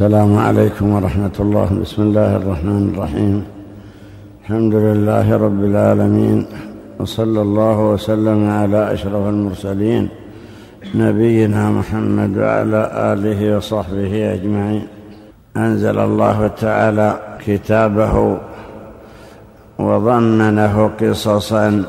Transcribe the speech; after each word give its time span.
السلام 0.00 0.38
عليكم 0.38 0.86
ورحمة 0.96 1.36
الله. 1.40 1.68
بسم 1.84 2.02
الله 2.02 2.36
الرحمن 2.36 2.94
الرحيم. 2.94 3.44
الحمد 4.40 4.74
لله 4.74 5.26
رب 5.36 5.64
العالمين 5.64 6.46
وصلى 7.00 7.40
الله 7.42 7.78
وسلم 7.92 8.50
على 8.50 8.92
أشرف 8.92 9.24
المرسلين 9.28 10.08
نبينا 10.94 11.70
محمد 11.70 12.32
وعلى 12.38 12.80
آله 13.12 13.56
وصحبه 13.56 14.12
أجمعين. 14.34 14.86
أنزل 15.56 15.98
الله 15.98 16.46
تعالى 16.46 17.08
كتابه 17.44 18.38
وضمنه 19.78 20.90
قصصا 21.00 21.84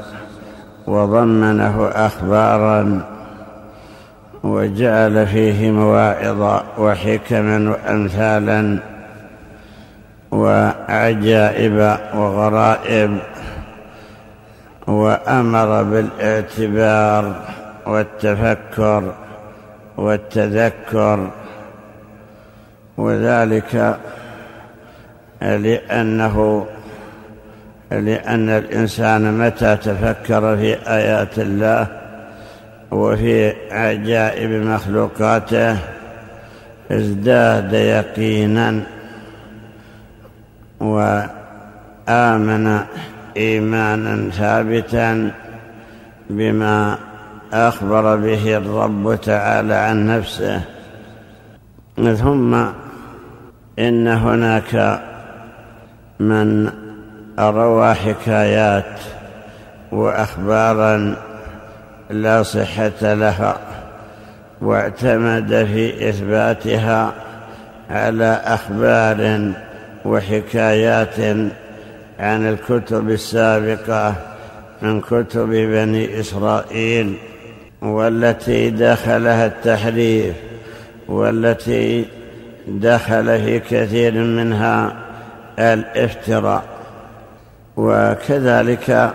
وضمنه 0.88 1.76
أخبارا 2.08 3.02
وجعل 4.44 5.28
فيه 5.28 5.72
مواعظ 5.72 6.64
وحكما 6.78 7.70
وأمثالا 7.70 8.80
وعجائب 10.32 11.98
وغرائب 12.16 13.18
وأمر 14.88 15.84
بالاعتبار 15.84 17.36
والتفكر 17.88 19.14
والتذكر 19.98 21.30
وذلك 22.98 23.98
لأنه 25.42 26.66
لأن 27.92 28.50
الإنسان 28.50 29.38
متى 29.38 29.78
تفكر 29.78 30.58
في 30.58 30.74
آيات 30.88 31.40
الله 31.40 32.01
وفي 32.92 33.54
عجائب 33.72 34.50
مخلوقاته 34.50 35.78
ازداد 36.92 37.74
يقينا 37.74 38.84
وآمن 40.80 42.80
إيمانا 43.38 44.32
ثابتا 44.32 45.32
بما 46.30 46.98
أخبر 47.54 48.16
به 48.16 48.58
الرب 48.58 49.20
تعالى 49.22 49.74
عن 49.74 50.18
نفسه. 50.18 50.62
ثم 51.96 52.66
إن 53.80 54.08
هناك 54.08 55.02
من 56.20 56.72
روى 57.40 57.94
حكايات 57.94 59.00
وأخبارا 59.92 61.16
لا 62.12 62.44
صحة 62.44 63.14
لها 63.14 63.58
واعتمد 64.62 65.68
في 65.74 66.10
إثباتها 66.10 67.14
على 67.90 68.42
أخبار 68.46 69.52
وحكايات 70.06 71.20
عن 72.20 72.50
الكتب 72.50 73.10
السابقة 73.10 74.16
من 74.82 75.02
كتب 75.02 75.50
بني 75.50 76.20
إسرائيل 76.20 77.18
والتي 77.82 78.70
دخلها 78.70 79.46
التحريف 79.46 80.36
والتي 81.08 82.06
دخل 82.68 83.26
في 83.26 83.60
كثير 83.60 84.14
منها 84.14 84.94
الافتراء. 85.60 86.64
وكذلك 87.78 89.14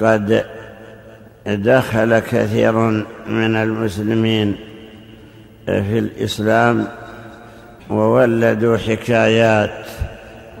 قد 0.00 0.44
دخل 1.46 2.18
كثير 2.18 2.72
من 3.26 3.56
المسلمين 3.56 4.56
في 5.66 5.98
الإسلام 5.98 6.86
وولدوا 7.90 8.76
حكايات 8.76 9.86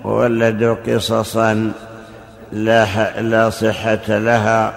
وولدوا 0.04 0.74
قصصا 0.86 1.72
لا, 2.52 3.20
لا 3.20 3.50
صحة 3.50 4.08
لها 4.08 4.74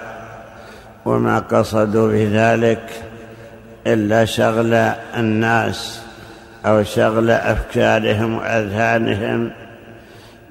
وما 1.06 1.40
قصدوا 1.40 2.12
بذلك 2.12 2.90
إلا 3.88 4.26
شغل 4.26 4.74
الناس 5.18 6.02
أو 6.66 6.84
شغل 6.84 7.32
أفكارهم 7.32 8.36
وأذهانهم. 8.36 9.52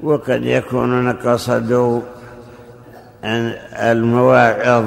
وقد 0.03 0.45
يكونون 0.45 1.13
قصدوا 1.13 2.01
المواعظ 3.83 4.85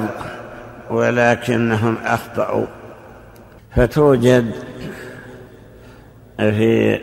ولكنهم 0.90 1.96
أخطأوا. 2.04 2.66
فتوجد 3.76 4.52
في 6.38 7.00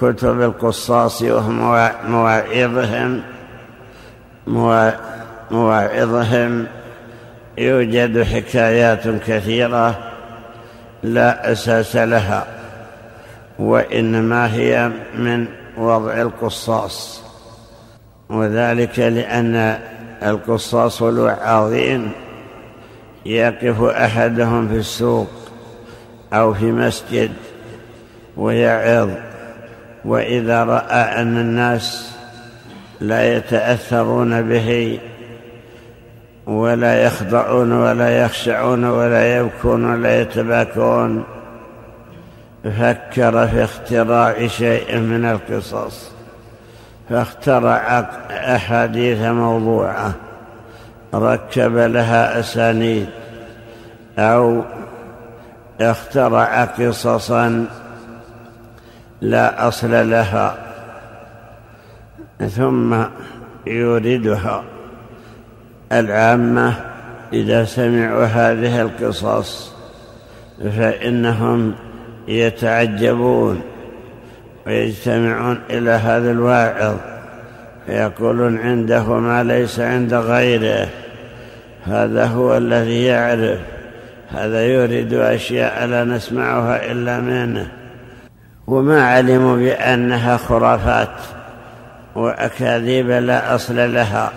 كتب 0.00 0.42
القصاص 0.42 1.22
ومواعظهم 1.22 3.22
مواعظهم 5.50 6.66
يوجد 7.58 8.22
حكايات 8.22 9.08
كثيرة 9.08 10.12
لا 11.02 11.52
أساس 11.52 11.96
لها 11.96 12.46
وإنما 13.58 14.54
هي 14.54 14.90
من 15.14 15.46
وضع 15.76 16.22
القصاص. 16.22 17.22
وذلك 18.30 18.98
لأن 18.98 19.78
القصاص 20.22 21.02
والوعاظين 21.02 22.12
يقف 23.26 23.82
أحدهم 23.82 24.68
في 24.68 24.76
السوق 24.76 25.30
أو 26.32 26.54
في 26.54 26.64
مسجد 26.64 27.30
ويعظ 28.36 29.10
وإذا 30.04 30.64
رأى 30.64 31.22
أن 31.22 31.36
الناس 31.38 32.12
لا 33.00 33.36
يتأثرون 33.36 34.42
به 34.42 34.98
ولا 36.46 37.04
يخضعون 37.04 37.72
ولا 37.72 38.24
يخشعون 38.24 38.84
ولا 38.84 39.36
يبكون 39.36 39.92
ولا 39.92 40.20
يتباكون 40.20 41.24
فكر 42.64 43.46
في 43.48 43.64
اختراع 43.64 44.46
شيء 44.46 44.98
من 44.98 45.24
القصص 45.24 46.10
فاخترع 47.10 48.08
أحاديث 48.30 49.18
موضوعة. 49.18 50.14
ركب 51.14 51.76
لها 51.76 52.40
أسانيد 52.40 53.08
أو 54.18 54.62
اخترع 55.80 56.64
قصصا 56.64 57.66
لا 59.20 59.68
أصل 59.68 60.10
لها 60.10 60.56
ثم 62.48 63.02
يوردها. 63.66 64.64
العامة 65.92 66.74
إذا 67.32 67.64
سمعوا 67.64 68.24
هذه 68.24 68.82
القصص 68.82 69.72
فإنهم 70.76 71.74
يتعجبون 72.28 73.62
ويجتمعون 74.66 75.60
إلى 75.70 75.90
هذا 75.90 76.30
الواعظ 76.30 76.96
فيقولون 77.86 78.58
عنده 78.58 79.04
ما 79.04 79.42
ليس 79.42 79.80
عند 79.80 80.14
غيره. 80.14 80.88
هذا 81.86 82.24
هو 82.24 82.56
الذي 82.56 83.04
يعرف. 83.04 83.58
هذا 84.30 84.66
يريد 84.66 85.14
أشياء 85.14 85.86
لا 85.86 86.04
نسمعها 86.04 86.92
إلا 86.92 87.20
منه. 87.20 87.70
وما 88.66 89.04
علموا 89.04 89.56
بأنها 89.56 90.36
خرافات 90.36 91.08
وأكاذيب 92.14 93.10
لا 93.10 93.54
أصل 93.54 93.94
لها. 93.94 94.32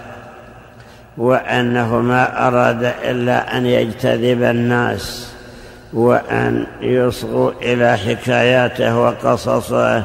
وأنه 1.17 1.99
ما 1.99 2.47
أراد 2.47 2.93
إلا 3.03 3.57
أن 3.57 3.65
يجتذب 3.65 4.43
الناس 4.43 5.33
وأن 5.93 6.65
يصغوا 6.81 7.51
إلى 7.61 7.97
حكاياته 7.97 8.99
وقصصه. 8.99 10.03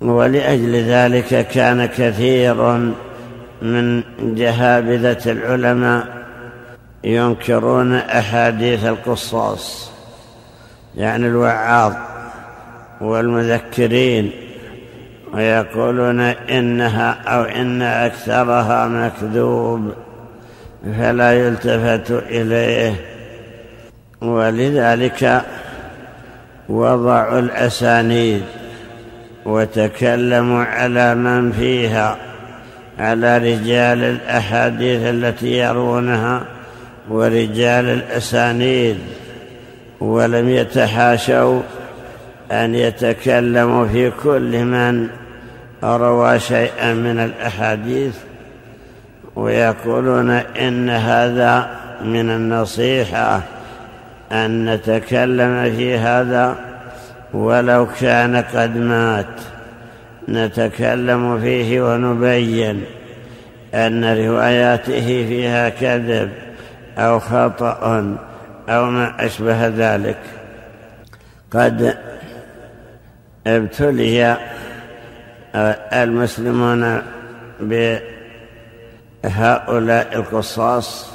ولأجل 0.00 0.74
ذلك 0.84 1.46
كان 1.48 1.86
كثير 1.86 2.92
من 3.62 4.02
جهابذة 4.20 5.32
العلماء 5.32 6.06
ينكرون 7.04 7.94
أحاديث 7.94 8.84
القصاص 8.84 9.90
يعني 10.96 11.26
الوعاظ 11.26 11.92
والمذكرين 13.00 14.30
ويقولون 15.34 16.20
إنها 16.20 17.10
أو 17.10 17.42
إن 17.42 17.82
أكثرها 17.82 18.88
مكذوب 18.88 19.92
فلا 20.98 21.32
يلتفت 21.46 22.10
إليه. 22.10 22.94
ولذلك 24.20 25.42
وضعوا 26.68 27.38
الأسانيد 27.38 28.42
وتكلموا 29.44 30.64
على 30.64 31.14
من 31.14 31.52
فيها. 31.52 32.29
على 33.00 33.38
رجال 33.38 34.04
الأحاديث 34.04 35.00
التي 35.02 35.58
يرونها 35.58 36.42
ورجال 37.08 37.84
الأسانيد 37.84 38.98
ولم 40.00 40.48
يتحاشوا 40.48 41.60
أن 42.52 42.74
يتكلموا 42.74 43.86
في 43.86 44.10
كل 44.22 44.64
من 44.64 45.08
روى 45.84 46.40
شيئا 46.40 46.94
من 46.94 47.18
الأحاديث 47.18 48.14
ويقولون 49.36 50.30
إن 50.30 50.90
هذا 50.90 51.70
من 52.04 52.30
النصيحة 52.30 53.40
أن 54.32 54.74
نتكلم 54.74 55.72
في 55.76 55.96
هذا 55.96 56.56
ولو 57.34 57.86
كان 58.00 58.36
قد 58.36 58.76
مات. 58.76 59.26
نتكلم 60.28 61.40
فيه 61.40 61.80
ونبين 61.80 62.84
أن 63.74 64.04
رواياته 64.04 65.06
فيها 65.28 65.68
كذب 65.68 66.30
أو 66.98 67.18
خطأ 67.18 68.16
أو 68.68 68.84
ما 68.90 69.26
أشبه 69.26 69.68
ذلك. 69.68 70.18
قد 71.50 71.96
ابتلي 73.46 74.36
المسلمون 75.92 77.02
بهؤلاء 79.24 80.16
القصاص 80.16 81.10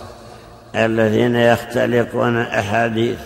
الذين 0.76 1.36
يختلقون 1.36 2.38
أحاديث. 2.38 3.20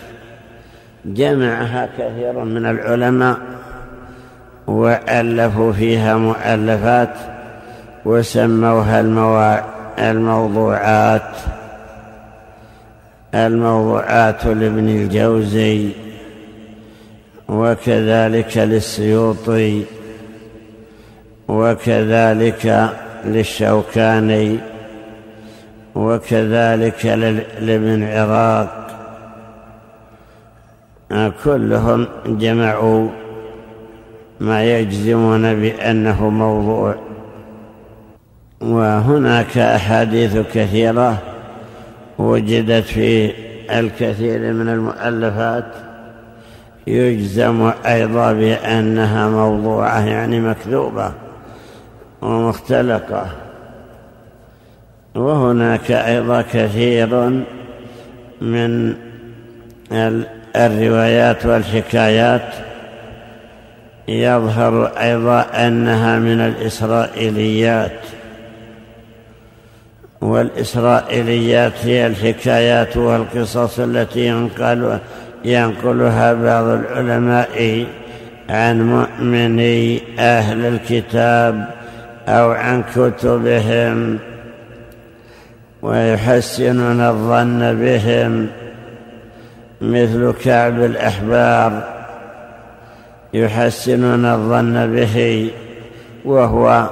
جمعها 1.06 1.90
كثير 1.98 2.44
من 2.44 2.66
العلماء 2.66 3.38
وألفوا 4.70 5.72
فيها 5.72 6.18
مؤلفات 6.18 7.14
وسموها 8.06 9.00
الموضوعات 10.00 11.32
الموضوعات 13.36 14.46
لابن 14.46 14.90
الجوزي 14.90 15.90
وكذلك 17.50 18.58
للسيوطي 18.58 19.84
وكذلك 21.48 22.90
للشوكاني 23.26 24.60
وكذلك 25.96 27.06
لابن 27.62 28.04
عراق. 28.04 28.76
كلهم 31.44 32.08
جمعوا 32.26 33.10
ما 34.40 34.64
يجزمون 34.64 35.62
بأنه 35.62 36.30
موضوع. 36.30 36.96
وهناك 38.62 39.58
أحاديث 39.58 40.38
كثيرة 40.54 41.18
وجدت 42.18 42.84
في 42.84 43.34
الكثير 43.72 44.54
من 44.54 44.70
المؤلفات. 44.70 45.66
يجزم 46.88 47.72
أيضا 47.86 48.34
بأنها 48.34 49.30
موضوعة 49.30 50.06
يعني 50.06 50.40
مكذوبة 50.40 51.12
ومختلقة. 52.22 53.28
وهناك 55.16 55.92
أيضا 55.92 56.42
كثير 56.42 57.30
من 58.42 58.96
الروايات 60.56 61.46
والحكايات 61.46 62.69
يظهر 64.10 64.86
أيضا 64.86 65.42
أنها 65.42 66.20
من 66.20 66.42
الإسرائيليات. 66.42 68.00
والإسرائيليات 70.22 71.74
هي 71.84 72.08
الحكايات 72.08 72.98
والقصص 72.98 73.80
التي 73.80 74.28
ينقل 74.28 75.00
ينقلها 75.46 76.34
بعض 76.34 76.66
العلماء 76.66 77.86
عن 78.50 78.82
مؤمني 78.82 80.02
أهل 80.20 80.66
الكتاب 80.66 81.70
أو 82.28 82.52
عن 82.52 82.84
كتبهم 82.96 84.20
ويحسنون 85.82 87.02
الظن 87.02 87.76
بهم 87.82 88.48
مثل 89.82 90.34
كعب 90.44 90.84
الأحبار. 90.84 91.99
يحسنون 93.34 94.26
الظن 94.26 94.96
به 94.96 95.50
وهو 96.26 96.90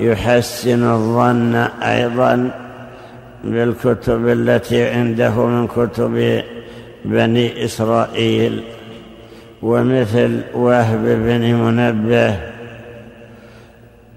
يحسن 0.00 0.90
الظن 0.90 1.54
أيضا 1.82 2.50
بالكتب 3.44 4.28
التي 4.28 4.84
عنده 4.84 5.46
من 5.46 5.66
كتب 5.66 6.42
بني 7.04 7.64
إسرائيل 7.64 8.62
ومثل 9.62 10.40
وهب 10.54 11.04
بن 11.04 11.54
منبه 11.54 12.36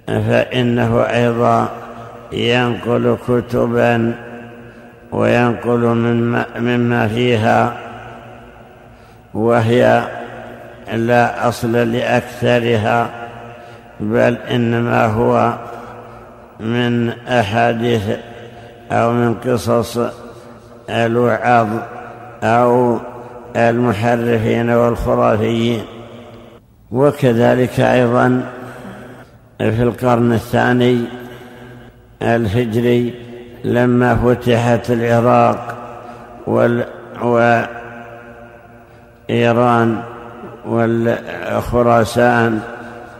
فإنه 0.08 1.02
أيضا 1.02 1.70
ينقل 2.32 3.18
كتبا 3.28 4.14
وينقل 5.12 5.80
مما 6.60 7.08
فيها 7.08 7.78
وهي 9.34 10.04
لا 10.92 11.48
أصل 11.48 11.72
لأكثرها 11.72 13.10
بل 14.00 14.38
إنما 14.38 15.06
هو 15.06 15.54
من 16.60 17.10
أحاديث 17.10 18.02
أو 18.92 19.12
من 19.12 19.34
قصص 19.34 20.00
الوعظ 20.90 21.68
أو 22.44 23.00
المحرفين 23.56 24.70
والخرافيين. 24.70 25.82
وكذلك 26.92 27.80
أيضا 27.80 28.44
في 29.58 29.84
القرن 29.84 30.34
الثاني 30.34 31.06
الهجري 32.22 33.14
لما 33.64 34.16
فتحت 34.16 34.92
العراق 34.92 35.78
وال 36.48 36.86
وإيران 39.30 40.02
والخراسان 40.66 42.60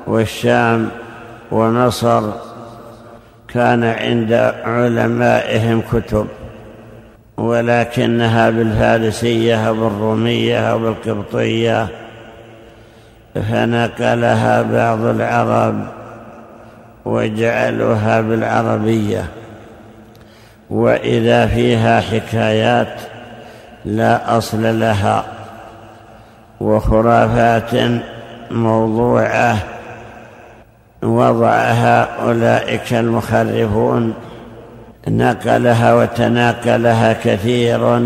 والشام 0.08 0.90
ومصر 1.52 2.30
كان 3.48 3.84
عند 3.84 4.34
علمائهم 4.64 5.82
كتب 5.92 6.28
ولكنها 7.38 8.50
بالفارسية 8.50 9.68
أو 9.68 9.74
بالرومية 9.74 10.72
أو 10.72 10.80
بالقبطية 10.80 11.88
فنقلها 13.36 14.62
بعض 14.62 15.06
العرب 15.06 15.88
وجعلوها 17.06 18.22
بالعربية. 18.22 19.26
وإذا 20.70 21.48
فيها 21.48 22.02
حكايات 22.02 23.02
لا 23.86 24.38
أصل 24.38 24.80
لها. 24.80 25.26
وخرافات 26.62 28.02
موضوعة 28.52 29.58
وضعها 31.04 32.08
أولئك 32.26 32.94
المخرفون. 32.94 34.14
نقلها 35.08 35.94
وتناقلها 35.94 37.14
كثير 37.14 38.00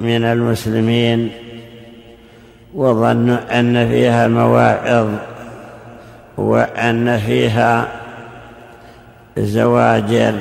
من 0.00 0.24
المسلمين 0.24 1.30
وظنوا 2.74 3.60
أن 3.60 3.88
فيها 3.88 4.28
مواعظ 4.28 5.06
وأن 6.36 7.18
فيها 7.18 7.88
زواجر. 9.38 10.34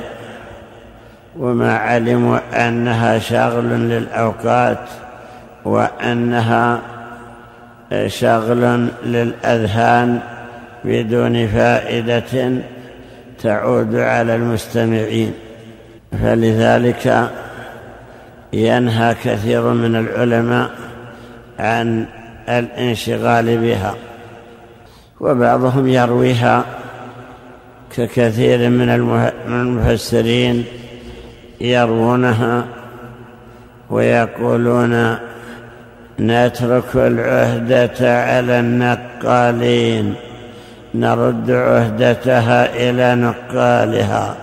وما 1.40 1.78
علموا 1.78 2.40
أنها 2.68 3.20
شغل 3.20 3.66
للأوقات 3.66 4.78
وأنها 5.66 6.80
شغل 8.08 8.88
للأذهان 9.06 10.20
بدون 10.86 11.48
فائدة 11.48 12.52
تعود 13.44 13.96
على 13.96 14.36
المستمعين. 14.36 15.34
فلذلك 16.24 17.30
ينهى 18.54 19.16
كثير 19.24 19.62
من 19.62 19.96
العلماء 19.96 20.70
عن 21.60 22.06
الانشغال 22.50 23.58
بها 23.58 23.96
وبعضهم 25.20 25.88
يرويها 25.88 26.66
ككثير 27.98 28.70
من 28.70 28.90
المفسرين 29.48 30.66
يروونها 31.62 32.66
ويقولون 33.90 35.18
نترك 36.20 36.96
العهدة 36.96 38.22
على 38.24 38.60
النقالين. 38.60 40.14
نرد 40.96 41.52
عهدتها 41.52 42.76
إلى 42.76 43.16
نقالها. 43.16 44.36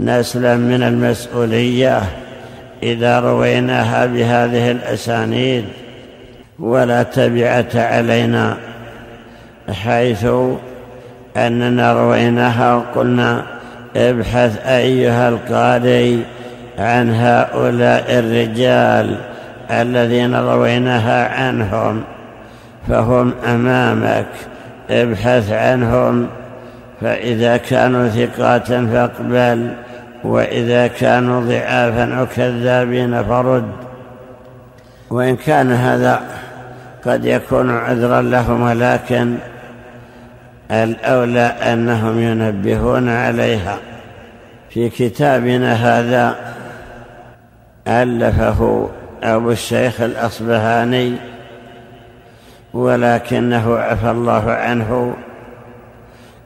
نسلم 0.00 0.60
من 0.60 0.82
المسؤولية 0.82 2.02
إذا 2.82 3.20
رويناها 3.20 4.06
بهذه 4.06 4.70
الأسانيد. 4.70 5.64
ولا 6.58 7.02
تبعة 7.02 7.68
علينا. 7.74 8.56
حيث 9.70 10.26
أننا 11.36 11.92
رويناها 11.92 12.74
وقلنا 12.74 13.42
ابحث 13.96 14.66
أيها 14.66 15.28
القارئ 15.28 16.16
عن 16.78 17.14
هؤلاء 17.14 18.04
الرجال. 18.08 19.29
الذين 19.70 20.34
رويناها 20.34 21.28
عنهم 21.28 22.02
فهم 22.88 23.32
أمامك 23.46 24.26
ابحث 24.90 25.52
عنهم 25.52 26.26
فإذا 27.00 27.56
كانوا 27.56 28.08
ثقات 28.08 28.66
فاقبل 28.66 29.74
وإذا 30.24 30.86
كانوا 30.86 31.40
ضعافا 31.40 32.14
أو 32.20 32.26
كذابين 32.26 33.22
فرد. 33.22 33.64
وإن 35.10 35.36
كان 35.36 35.72
هذا 35.72 36.20
قد 37.06 37.24
يكون 37.24 37.70
عذرا 37.70 38.22
لهم 38.22 38.62
ولكن 38.62 39.34
الأولى 40.70 41.40
أنهم 41.40 42.20
ينبهون 42.20 43.08
عليها. 43.08 43.76
في 44.70 44.88
كتابنا 44.88 45.72
هذا 45.72 46.34
ألفه 47.88 48.88
أبو 49.22 49.50
الشيخ 49.50 50.00
الأصبهاني 50.00 51.12
ولكنه 52.74 53.76
عفى 53.78 54.10
الله 54.10 54.50
عنه 54.50 55.16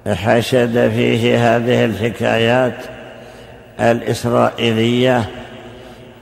حشد 0.07 0.91
فيه 0.95 1.57
هذه 1.57 1.85
الحكايات 1.85 2.75
الإسرائيلية 3.81 5.25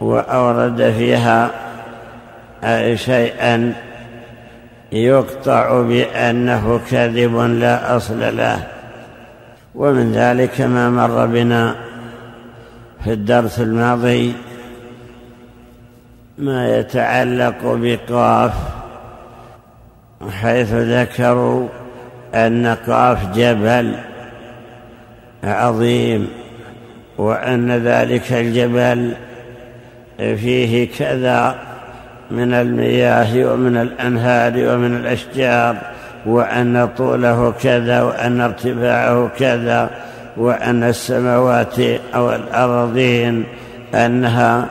وأورد 0.00 0.94
فيها 0.99 1.50
شيئا 2.94 3.73
يقطع 4.92 5.82
بأنه 5.82 6.80
كذب 6.90 7.37
لا 7.37 7.97
أصل 7.97 8.37
له. 8.37 8.66
ومن 9.75 10.12
ذلك 10.12 10.61
ما 10.61 10.90
مر 10.90 11.26
بنا 11.26 11.75
في 13.04 13.12
الدرس 13.12 13.61
الماضي 13.61 14.35
ما 16.38 16.78
يتعلق 16.78 17.56
بقاف 17.62 18.52
حيث 20.30 20.72
ذكروا 20.72 21.68
أن 22.34 22.76
قاف 22.86 23.36
جبل 23.36 23.94
عظيم 25.44 26.28
وأن 27.18 27.70
ذلك 27.70 28.32
الجبل 28.32 29.12
فيه 30.18 30.88
كذا 30.98 31.58
من 32.30 32.54
المياه 32.54 33.52
ومن 33.52 33.76
الأنهار 33.76 34.52
ومن 34.56 34.96
الأشجار 34.96 35.76
وأن 36.26 36.88
طوله 36.98 37.54
كذا 37.62 38.02
وأن 38.02 38.40
ارتفاعه 38.40 39.30
كذا 39.38 39.90
وأن 40.36 40.82
السماوات 40.82 41.78
أو 42.14 42.32
الأرضين 42.32 43.44
أنها 43.94 44.66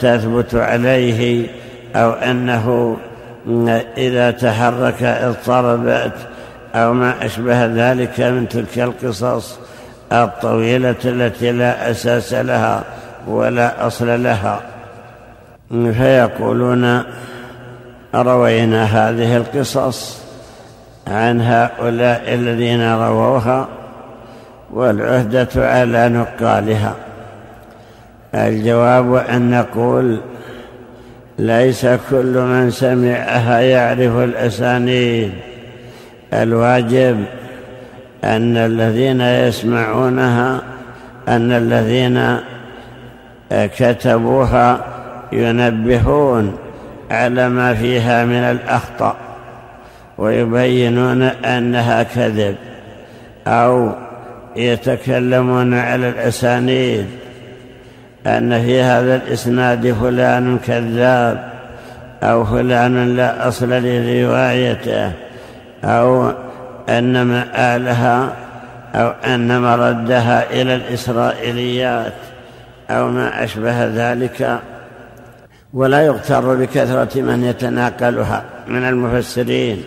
تثبت 0.00 0.54
عليه 0.54 1.46
أو 1.96 2.12
أنه 2.12 2.96
إذا 3.96 4.30
تحرك 4.30 5.02
اضطربت 5.02 6.12
أو 6.74 6.92
ما 6.92 7.26
أشبه 7.26 7.66
ذلك 7.66 8.20
من 8.20 8.48
تلك 8.48 8.78
القصص 8.78 9.58
الطويلة 10.12 10.96
التي 11.04 11.52
لا 11.52 11.90
أساس 11.90 12.32
لها 12.32 12.84
ولا 13.26 13.86
أصل 13.86 14.22
لها. 14.22 14.60
فيقولون 15.70 17.02
روينا 18.14 18.84
هذه 18.84 19.36
القصص 19.36 20.22
عن 21.06 21.40
هؤلاء 21.40 22.34
الذين 22.34 22.92
رووها 22.94 23.68
والعهدة 24.72 25.48
على 25.56 26.08
نقالها. 26.08 26.94
الجواب 28.34 29.14
أن 29.14 29.50
نقول 29.50 30.20
ليس 31.38 31.86
كل 32.10 32.38
من 32.38 32.70
سمعها 32.70 33.60
يعرف 33.60 34.16
الأسانيد. 34.16 35.32
الواجب 36.32 37.24
أن 38.24 38.56
الذين 38.56 39.20
يسمعونها 39.20 40.62
أن 41.28 41.52
الذين 41.52 42.36
كتبوها 43.50 44.84
ينبهون 45.32 46.56
على 47.10 47.48
ما 47.48 47.74
فيها 47.74 48.24
من 48.24 48.32
الأخطأ 48.32 49.16
ويبينون 50.18 51.22
أنها 51.22 52.02
كذب 52.02 52.56
أو 53.46 53.92
يتكلمون 54.56 55.74
على 55.74 56.08
الأسانيد. 56.08 57.06
أن 58.26 58.62
في 58.62 58.82
هذا 58.82 59.16
الإسناد 59.16 59.92
فلان 59.92 60.58
كذاب 60.58 61.52
أو 62.22 62.44
فلان 62.44 63.16
لا 63.16 63.48
أصل 63.48 63.70
لروايته 63.70 65.12
أو 65.84 66.32
أن 66.88 67.22
مآلها 67.22 68.32
أو 68.94 69.08
أن 69.08 69.60
مردها 69.60 70.50
إلى 70.50 70.74
الإسرائيليات 70.74 72.12
أو 72.90 73.08
ما 73.08 73.44
أشبه 73.44 73.84
ذلك. 73.86 74.60
ولا 75.74 76.02
يغتر 76.02 76.54
بكثرة 76.54 77.20
من 77.22 77.44
يتناقلها 77.44 78.42
من 78.68 78.84
المفسرين 78.88 79.82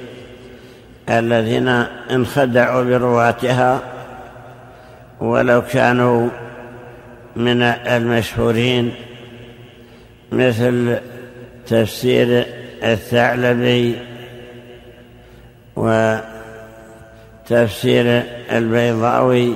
الذين 1.09 1.67
انخدعوا 2.11 2.83
برواتها 2.83 3.79
ولو 5.19 5.61
كانوا 5.61 6.29
من 7.35 7.61
المشهورين 7.61 8.91
مثل 10.31 10.97
تفسير 11.67 12.45
الثعلبي 12.83 13.95
وتفسير 17.49 18.23
البيضاوي 18.51 19.53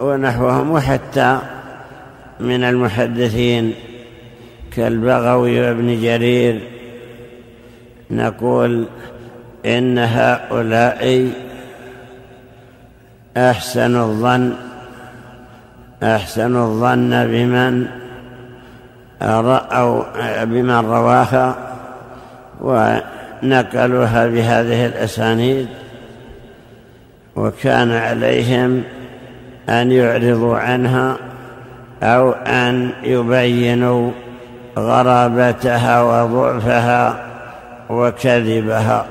ونحوهم 0.00 0.70
وحتى 0.70 1.38
من 2.40 2.64
المحدثين 2.64 3.74
كالبغوي 4.76 5.60
وابن 5.60 6.02
جرير 6.02 6.60
نقول 8.10 8.86
إن 9.66 9.98
هؤلاء 9.98 11.30
أحسن 13.36 13.96
الظن 13.96 14.65
أحسن 16.02 16.56
الظن 16.56 17.26
بمن 17.26 17.86
رأوا 19.22 20.02
بمن 20.44 20.70
رواها 20.70 21.54
ونقلوها 22.60 24.26
بهذه 24.26 24.86
الأسانيد. 24.86 25.68
وكان 27.36 27.92
عليهم 27.92 28.82
أن 29.68 29.92
يعرضوا 29.92 30.56
عنها 30.56 31.16
أو 32.02 32.32
أن 32.32 32.90
يبينوا 33.02 34.10
غرابتها 34.78 36.02
وضعفها 36.02 37.26
وكذبها. 37.90 39.06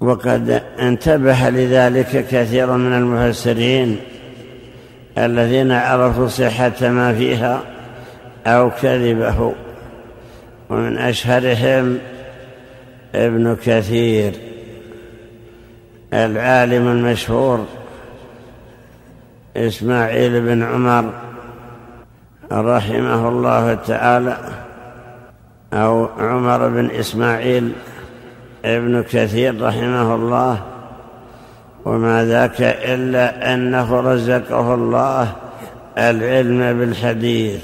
وقد 0.00 0.62
انتبه 0.80 1.50
لذلك 1.50 2.26
كثير 2.30 2.72
من 2.72 2.92
المفسرين 2.92 3.96
الذين 5.18 5.72
عرفوا 5.72 6.28
صحة 6.28 6.88
ما 6.88 7.14
فيها 7.14 7.60
أو 8.46 8.70
كذبه. 8.70 9.54
ومن 10.70 10.98
أشهرهم 10.98 11.98
ابن 13.14 13.56
كثير 13.64 14.32
العالم 16.14 16.88
المشهور 16.88 17.66
إسماعيل 19.56 20.40
بن 20.40 20.62
عمر 20.62 21.12
رحمه 22.52 23.28
الله 23.28 23.74
تعالى 23.74 24.36
أو 25.72 26.08
عمر 26.18 26.68
بن 26.68 26.90
إسماعيل 26.90 27.72
ابن 28.64 29.02
كثير 29.02 29.62
رحمه 29.62 30.14
الله. 30.14 30.62
وما 31.84 32.24
ذاك 32.24 32.60
إلا 32.60 33.54
أنه 33.54 34.00
رزقه 34.00 34.74
الله 34.74 35.32
العلم 35.98 36.78
بالحديث 36.78 37.60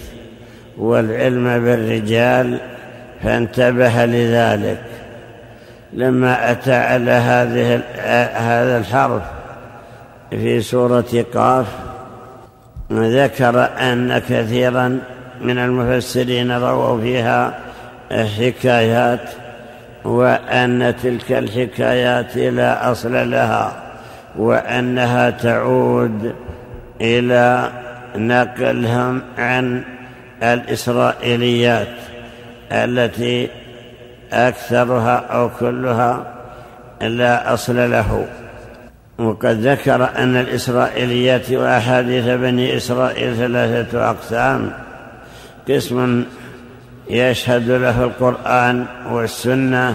والعلم 0.78 1.64
بالرجال 1.64 2.58
فانتبه 3.22 4.06
لذلك. 4.06 4.82
لما 5.92 6.50
أتى 6.50 6.74
على 6.74 7.10
هذه 7.10 7.80
هذا 8.34 8.78
الحرف 8.78 9.22
في 10.30 10.60
سورة 10.60 11.24
قاف 11.34 11.66
ذكر 12.92 13.68
أن 13.80 14.18
كثيرا 14.18 14.98
من 15.40 15.58
المفسرين 15.58 16.52
رووا 16.52 17.00
فيها 17.00 17.58
حكايات 18.10 19.30
وأن 20.04 20.94
تلك 21.02 21.32
الحكايات 21.32 22.36
لا 22.36 22.90
أصل 22.90 23.30
لها. 23.30 23.85
وأنها 24.38 25.30
تعود 25.30 26.34
إلى 27.00 27.70
نقلهم 28.16 29.22
عن 29.38 29.84
الإسرائيليات 30.42 31.88
التي 32.72 33.48
أكثرها 34.32 35.16
أو 35.16 35.50
كلها 35.60 36.34
لا 37.00 37.54
أصل 37.54 37.90
له. 37.90 38.26
وقد 39.18 39.66
ذكر 39.66 40.08
أن 40.16 40.36
الإسرائيليات 40.36 41.50
وأحاديث 41.52 42.24
بني 42.24 42.76
إسرائيل 42.76 43.36
ثلاثة 43.36 44.10
أقسام. 44.10 44.70
قسم 45.68 46.24
يشهد 47.10 47.70
له 47.70 48.04
القرآن 48.04 48.86
والسنة 49.10 49.94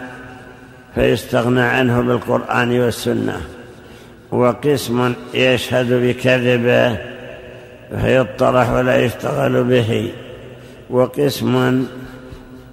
فيستغنى 0.95 1.61
عنه 1.61 2.01
بالقرآن 2.01 2.79
والسنة. 2.79 3.41
وقسم 4.31 5.13
يشهد 5.33 5.93
بكذبه 5.93 6.97
فيطرح 8.01 8.71
ولا 8.71 8.97
يشتغل 8.97 9.63
به 9.63 10.11
وقسم 10.89 11.85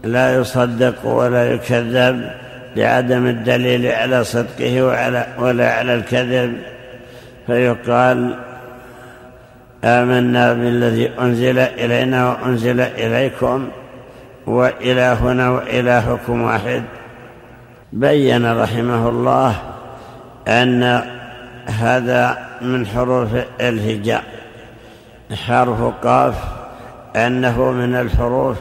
لا 0.04 0.36
يصدق 0.36 1.06
ولا 1.06 1.52
يكذب 1.52 2.30
لعدم 2.76 3.26
الدليل 3.26 3.86
على 3.86 4.24
صدقه 4.24 4.82
وعلى 4.82 5.26
ولا 5.38 5.72
على 5.72 5.94
الكذب. 5.94 6.56
فيقال 7.46 8.34
آمنا 9.84 10.52
بالذي 10.52 11.10
أنزل 11.20 11.58
إلينا 11.58 12.28
وأنزل 12.28 12.80
إليكم 12.80 13.68
وإلهنا 14.46 15.50
وإلهكم 15.50 16.42
واحد. 16.42 16.82
بين 17.92 18.52
رحمه 18.52 19.08
الله 19.08 19.54
أن 20.48 21.02
هذا 21.68 22.38
من 22.60 22.86
حروف 22.86 23.28
الهجاء. 23.60 24.24
حرف 25.46 25.82
قاف 26.04 26.34
أنه 27.16 27.70
من 27.70 27.94
الحروف 27.94 28.56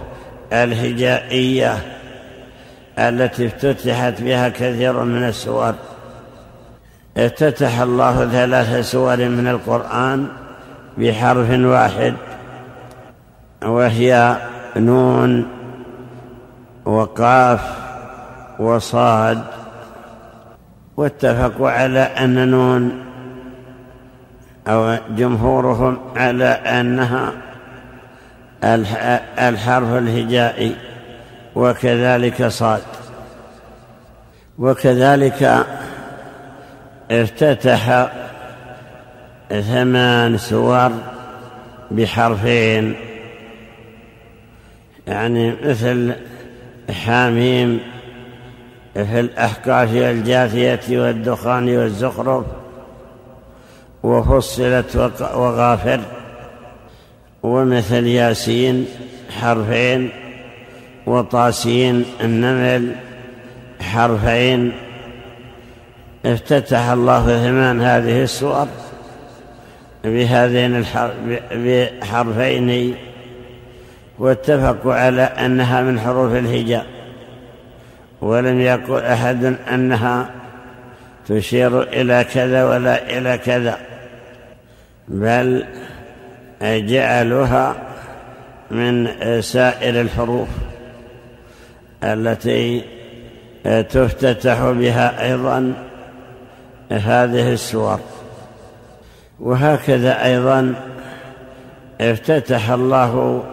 الهجائية 0.54 1.78
التي 3.00 3.48
افتتحت 3.48 4.22
بها 4.22 4.50
كثير 4.50 5.04
من 5.04 5.24
السور. 5.24 5.76
افتتح 7.18 7.80
الله 7.80 8.30
ثلاث 8.30 8.92
سور 8.92 9.18
من 9.18 9.48
القرآن 9.48 10.28
بحرف 10.98 11.50
واحد 11.50 12.14
وهي 13.64 14.38
نون 14.76 15.48
وقاف 16.86 17.62
وصاد 18.60 19.44
واتفقوا 20.98 21.70
على 21.70 22.00
أن 22.00 22.48
نون 22.48 23.06
أو 24.68 24.98
جمهورهم 25.10 26.00
على 26.16 26.46
أنها 26.46 27.32
الحرف 29.40 29.94
الهجائي 29.94 30.76
وكذلك 31.56 32.48
صاد. 32.48 32.82
وكذلك 34.60 35.66
افتتح 37.12 38.10
ثمان 39.50 40.38
سور 40.38 40.92
بحرفين 41.92 42.96
يعني 45.08 45.54
مثل 45.64 46.14
حاميم 47.06 47.80
في 49.06 49.20
الأحقاف 49.20 49.94
والجاثية 49.94 51.00
والدخان 51.00 51.78
والزخرف 51.78 52.46
وفصلت 54.04 54.96
وغافر 55.36 56.00
ومثل 57.44 58.08
ياسين 58.08 58.86
حرفين 59.42 60.10
وطاسين 61.06 62.06
النمل 62.22 62.96
حرفين. 63.82 64.72
افتتح 66.26 66.90
الله 66.90 67.26
ثمان 67.26 67.82
هذه 67.82 68.24
السور 68.24 68.68
بهذين 70.04 70.86
بحرفين 71.52 72.96
واتفقوا 74.20 74.94
على 74.94 75.22
أنها 75.22 75.82
من 75.82 76.00
حروف 76.00 76.34
الهجاء. 76.34 76.97
ولم 78.22 78.62
يقل 78.62 79.04
أحد 79.04 79.56
أنها 79.74 80.30
تشير 81.28 81.82
إلى 81.82 82.26
كذا 82.34 82.64
ولا 82.66 83.18
إلى 83.18 83.38
كذا 83.38 83.78
بل 85.08 85.66
جعلوها 86.62 87.76
من 88.72 89.08
سائر 89.42 90.02
الحروف 90.02 90.48
التي 92.04 92.84
تفتتح 93.64 94.62
بها 94.62 95.26
أيضا 95.26 95.74
هذه 96.92 97.54
السور. 97.54 98.00
وهكذا 99.40 100.26
أيضا 100.26 100.74
افتتح 102.02 102.70
الله 102.70 103.44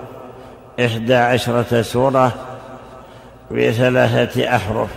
إحدى 0.81 1.15
عشرة 1.15 1.83
سورة 1.83 2.33
بثلاثة 3.51 4.57
أحرف 4.57 4.89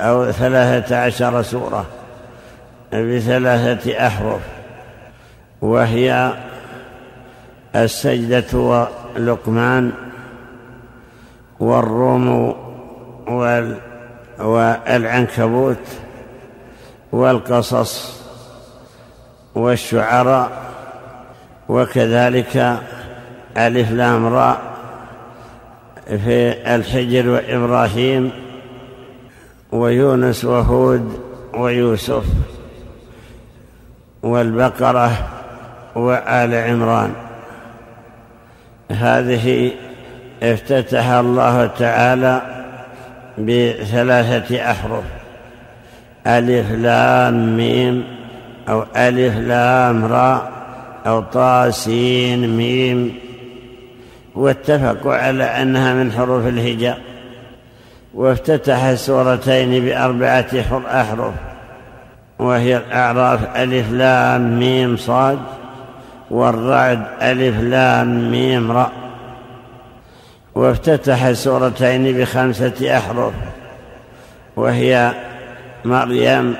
أو 0.00 0.30
ثلاثة 0.32 0.96
عشر 0.96 1.42
سورة 1.42 1.86
بثلاثة 2.92 4.06
أحرف 4.06 4.40
وهي 5.62 6.32
السجدة 7.76 8.58
ولقمان 8.58 9.92
والروم 11.60 12.56
والعنكبوت 14.38 15.86
والقصص 17.12 18.20
والشعراء 19.54 20.50
وكذلك 21.68 22.78
ألف 23.56 23.90
لام 23.90 24.26
راء. 24.26 24.73
في 26.06 26.74
الحجر 26.74 27.28
وإبراهيم 27.28 28.30
ويونس 29.72 30.44
وهود 30.44 31.20
ويوسف 31.54 32.24
والبقرة 34.22 35.10
وآل 35.94 36.54
عمران. 36.54 37.12
هذه 38.90 39.72
افتتح 40.42 41.08
الله 41.08 41.66
تعالى 41.66 42.42
بثلاثة 43.38 44.70
أحرف 44.70 45.04
ألف 46.26 46.70
لام 46.70 47.56
ميم 47.56 48.04
أو 48.68 48.84
ألف 48.96 49.38
لام 49.38 50.04
راء 50.04 50.52
أو 51.06 51.20
طاسين 51.20 52.56
ميم 52.56 53.14
واتفقوا 54.34 55.14
على 55.14 55.44
أنها 55.44 55.94
من 55.94 56.12
حروف 56.12 56.46
الهجاء 56.46 57.00
وافتتح 58.14 58.84
السورتين 58.84 59.84
بأربعة 59.84 60.46
أحرف 61.00 61.34
وهي 62.38 62.76
الأعراف 62.76 63.56
ألف 63.56 63.92
لام 63.92 64.58
ميم 64.58 64.96
صاد 64.96 65.38
والرعد 66.30 67.02
ألف 67.22 67.60
لام 67.60 68.30
ميم 68.30 68.72
راء. 68.72 68.92
وافتتح 70.54 71.24
السورتين 71.24 72.18
بخمسة 72.18 72.96
أحرف 72.98 73.32
وهي 74.56 75.12
مريم 75.84 76.54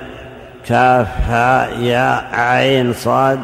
كاف 0.66 1.06
هاء 1.28 1.80
ياء 1.80 2.28
عين 2.32 2.92
صاد 2.92 3.40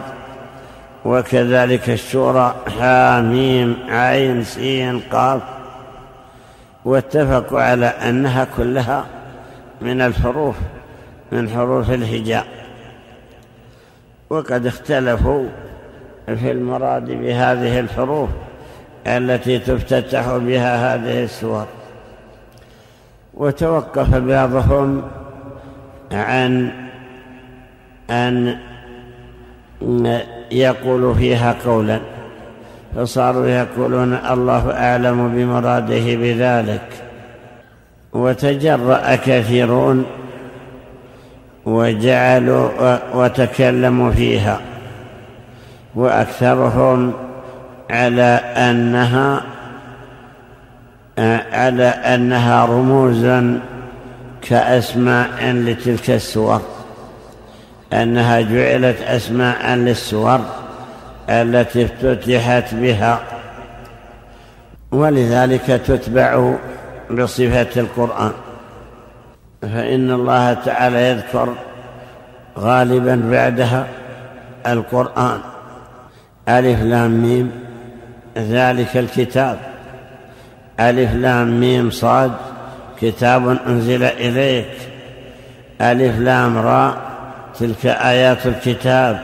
وكذلك 1.04 1.90
الشورى 1.90 2.54
حاميم 2.78 3.76
عين 3.88 4.44
سين 4.44 5.00
قاف. 5.00 5.42
واتفقوا 6.84 7.60
على 7.60 7.86
أنها 7.86 8.46
كلها 8.56 9.04
من 9.80 10.00
الحروف 10.00 10.56
من 11.32 11.48
حروف 11.48 11.90
الهجاء 11.90 12.46
وقد 14.30 14.66
اختلفوا 14.66 15.46
في 16.26 16.50
المراد 16.50 17.10
بهذه 17.10 17.80
الحروف 17.80 18.28
التي 19.06 19.58
تفتتح 19.58 20.36
بها 20.36 20.94
هذه 20.94 21.24
السور. 21.24 21.66
وتوقف 23.34 24.14
بعضهم 24.14 25.02
عن 26.12 26.72
أن 28.10 28.58
يقول 30.52 31.14
فيها 31.14 31.56
قولا 31.64 32.00
فصاروا 32.96 33.46
يقولون 33.46 34.14
الله 34.14 34.72
أعلم 34.72 35.28
بمراده 35.28 36.16
بذلك. 36.16 36.88
وتجرأ 38.12 39.16
كثيرون 39.16 40.04
وجعلوا 41.66 42.68
وتكلموا 43.14 44.10
فيها. 44.10 44.60
وأكثرهم 45.94 47.12
على 47.90 48.40
أنها 48.56 49.42
على 51.52 51.84
أنها 51.84 52.64
رموزا 52.64 53.60
كأسماء 54.42 55.52
لتلك 55.52 56.10
السور. 56.10 56.79
أنها 57.92 58.40
جعلت 58.40 59.00
أسماء 59.02 59.74
للسور 59.74 60.40
التي 61.28 61.84
افتتحت 61.84 62.74
بها 62.74 63.20
ولذلك 64.92 65.66
تتبع 65.86 66.54
بصفة 67.10 67.80
القرآن. 67.80 68.32
فإن 69.62 70.10
الله 70.10 70.52
تعالى 70.52 71.10
يذكر 71.10 71.54
غالبا 72.58 73.22
بعدها 73.30 73.86
القرآن. 74.66 75.40
ألف 76.48 76.82
لام 76.82 77.10
ميم 77.10 77.50
ذلك 78.36 78.96
الكتاب. 78.96 79.58
ألف 80.80 81.14
لام 81.14 81.60
ميم 81.60 81.90
صاد 81.90 82.32
كتاب 83.00 83.58
أنزل 83.66 84.02
إليك. 84.02 84.70
ألف 85.80 86.18
لام 86.18 86.58
راء 86.58 87.09
تلك 87.60 87.86
آيات 87.86 88.46
الكتاب. 88.46 89.20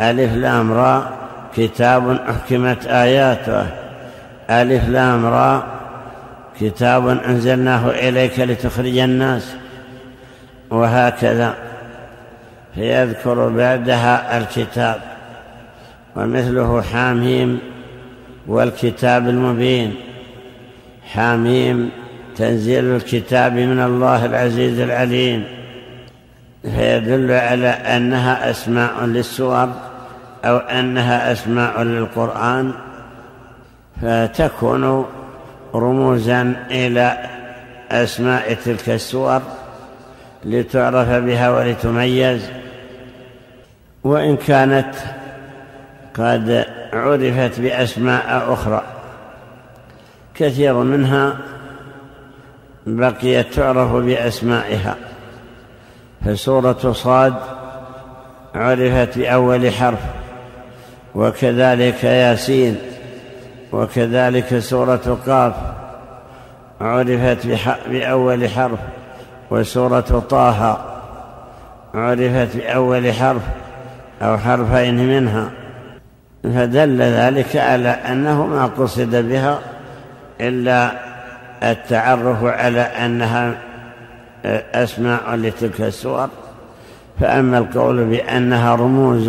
ألف 0.00 0.34
لام 0.34 0.72
راء 0.72 1.12
كتاب 1.56 2.10
أحكمت 2.10 2.86
آياته. 2.86 3.66
ألف 4.50 4.88
لام 4.88 5.26
راء 5.26 5.62
كتاب 6.60 7.08
أنزلناه 7.08 7.90
إليك 7.90 8.40
لتخرج 8.40 8.98
الناس. 8.98 9.54
وهكذا. 10.70 11.54
فيذكر 12.74 13.48
بعدها 13.48 14.38
الكتاب. 14.38 15.00
ومثله 16.16 16.82
حاميم 16.82 17.58
والكتاب 18.46 19.28
المبين. 19.28 19.94
حاميم 21.12 21.90
تنزيل 22.36 22.84
الكتاب 22.84 23.52
من 23.52 23.80
الله 23.80 24.26
العزيز 24.26 24.80
العليم. 24.80 25.59
فيدل 26.62 27.32
على 27.32 27.68
أنها 27.68 28.50
أسماء 28.50 29.04
للسور 29.04 29.68
أو 30.44 30.56
أنها 30.56 31.32
أسماء 31.32 31.82
للقرآن 31.82 32.72
فتكون 34.02 35.06
رموزا 35.74 36.66
إلى 36.70 37.18
أسماء 37.90 38.54
تلك 38.54 38.88
السور 38.88 39.42
لتعرف 40.44 41.08
بها 41.08 41.50
ولتميز. 41.50 42.50
وإن 44.04 44.36
كانت 44.36 44.94
قد 46.14 46.66
عرفت 46.92 47.60
بأسماء 47.60 48.52
أخرى 48.52 48.82
كثير 50.34 50.74
منها 50.74 51.36
بقيت 52.86 53.54
تعرف 53.54 53.92
بأسمائها. 53.92 54.96
فسورة 56.24 56.92
صاد 56.92 57.34
عرفت 58.54 59.18
بأول 59.18 59.72
حرف 59.72 59.98
وكذلك 61.14 62.04
ياسين 62.04 62.76
وكذلك 63.72 64.58
سورة 64.58 65.18
قاف 65.26 65.54
عرفت 66.80 67.46
بأول 67.88 68.48
حرف 68.48 68.78
وسورة 69.50 70.24
طه 70.30 70.78
عرفت 71.94 72.56
بأول 72.56 73.12
حرف 73.12 73.42
أو 74.22 74.38
حرفين 74.38 75.06
منها. 75.06 75.50
فدل 76.44 77.02
ذلك 77.02 77.56
على 77.56 77.88
أنه 77.88 78.46
ما 78.46 78.66
قصد 78.66 79.28
بها 79.28 79.58
إلا 80.40 80.92
التعرف 81.62 82.44
على 82.44 82.80
أنها 82.80 83.54
أسماء 84.44 85.34
لتلك 85.34 85.80
السور. 85.80 86.28
فأما 87.20 87.58
القول 87.58 88.04
بأنها 88.04 88.74
رموز 88.74 89.28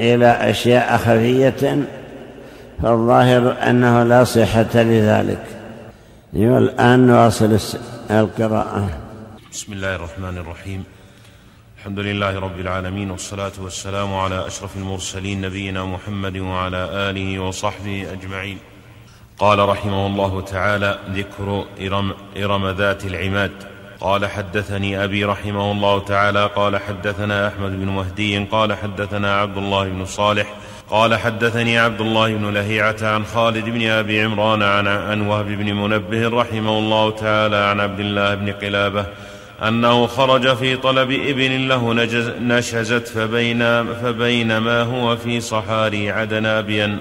إلى 0.00 0.26
أشياء 0.26 0.96
خفية 0.96 1.84
فالظاهر 2.82 3.56
أنه 3.70 4.02
لا 4.02 4.24
صحة 4.24 4.74
لذلك. 4.74 5.44
والآن 6.32 7.06
نواصل 7.06 7.58
القراءة. 8.10 8.88
بسم 9.52 9.72
الله 9.72 9.96
الرحمن 9.96 10.38
الرحيم. 10.38 10.84
الحمد 11.78 11.98
لله 11.98 12.40
رب 12.40 12.60
العالمين 12.60 13.10
والصلاة 13.10 13.52
والسلام 13.60 14.14
على 14.14 14.46
أشرف 14.46 14.76
المرسلين 14.76 15.40
نبينا 15.40 15.84
محمد 15.84 16.36
وعلى 16.36 16.88
آله 17.10 17.38
وصحبه 17.38 18.06
أجمعين. 18.12 18.58
قال 19.38 19.58
رحمه 19.58 20.06
الله 20.06 20.40
تعالى 20.40 20.98
ذكر 21.10 21.64
إرم, 21.80 22.12
إرم 22.36 22.68
ذات 22.68 23.04
العماد. 23.04 23.50
قال 24.02 24.26
حدثني 24.26 25.04
أبي 25.04 25.24
رحمه 25.24 25.72
الله 25.72 25.98
تعالى 25.98 26.50
قال 26.56 26.76
حدثنا 26.76 27.48
أحمد 27.48 27.70
بن 27.80 27.86
مهدي 27.86 28.38
قال 28.38 28.74
حدثنا 28.74 29.36
عبد 29.40 29.56
الله 29.56 29.88
بن 29.88 30.04
صالح 30.04 30.54
قال 30.90 31.14
حدثني 31.14 31.78
عبد 31.78 32.00
الله 32.00 32.34
بن 32.34 32.54
لهيعة 32.54 32.96
عن 33.02 33.24
خالد 33.24 33.64
بن 33.64 33.86
أبي 33.88 34.22
عمران 34.22 34.62
عن, 34.62 34.86
عن 34.86 35.20
وهب 35.20 35.46
بن 35.46 35.74
منبه 35.74 36.28
رحمه 36.28 36.78
الله 36.78 37.10
تعالى 37.10 37.56
عن 37.56 37.80
عبد 37.80 38.00
الله 38.00 38.34
بن 38.34 38.52
قلابة 38.52 39.06
أنه 39.68 40.06
خرج 40.06 40.56
في 40.56 40.76
طلب 40.76 41.10
إبل 41.10 41.68
له 41.68 41.92
نشزت 42.40 43.08
فبين 43.08 43.94
فبينما 43.94 44.82
هو 44.82 45.16
في 45.16 45.40
صحاري 45.40 46.10
عدن 46.10 46.46
أبين 46.46 46.98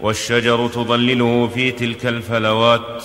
والشجر 0.00 0.68
تظلله 0.68 1.50
في 1.54 1.70
تلك 1.70 2.06
الفلوات 2.06 3.04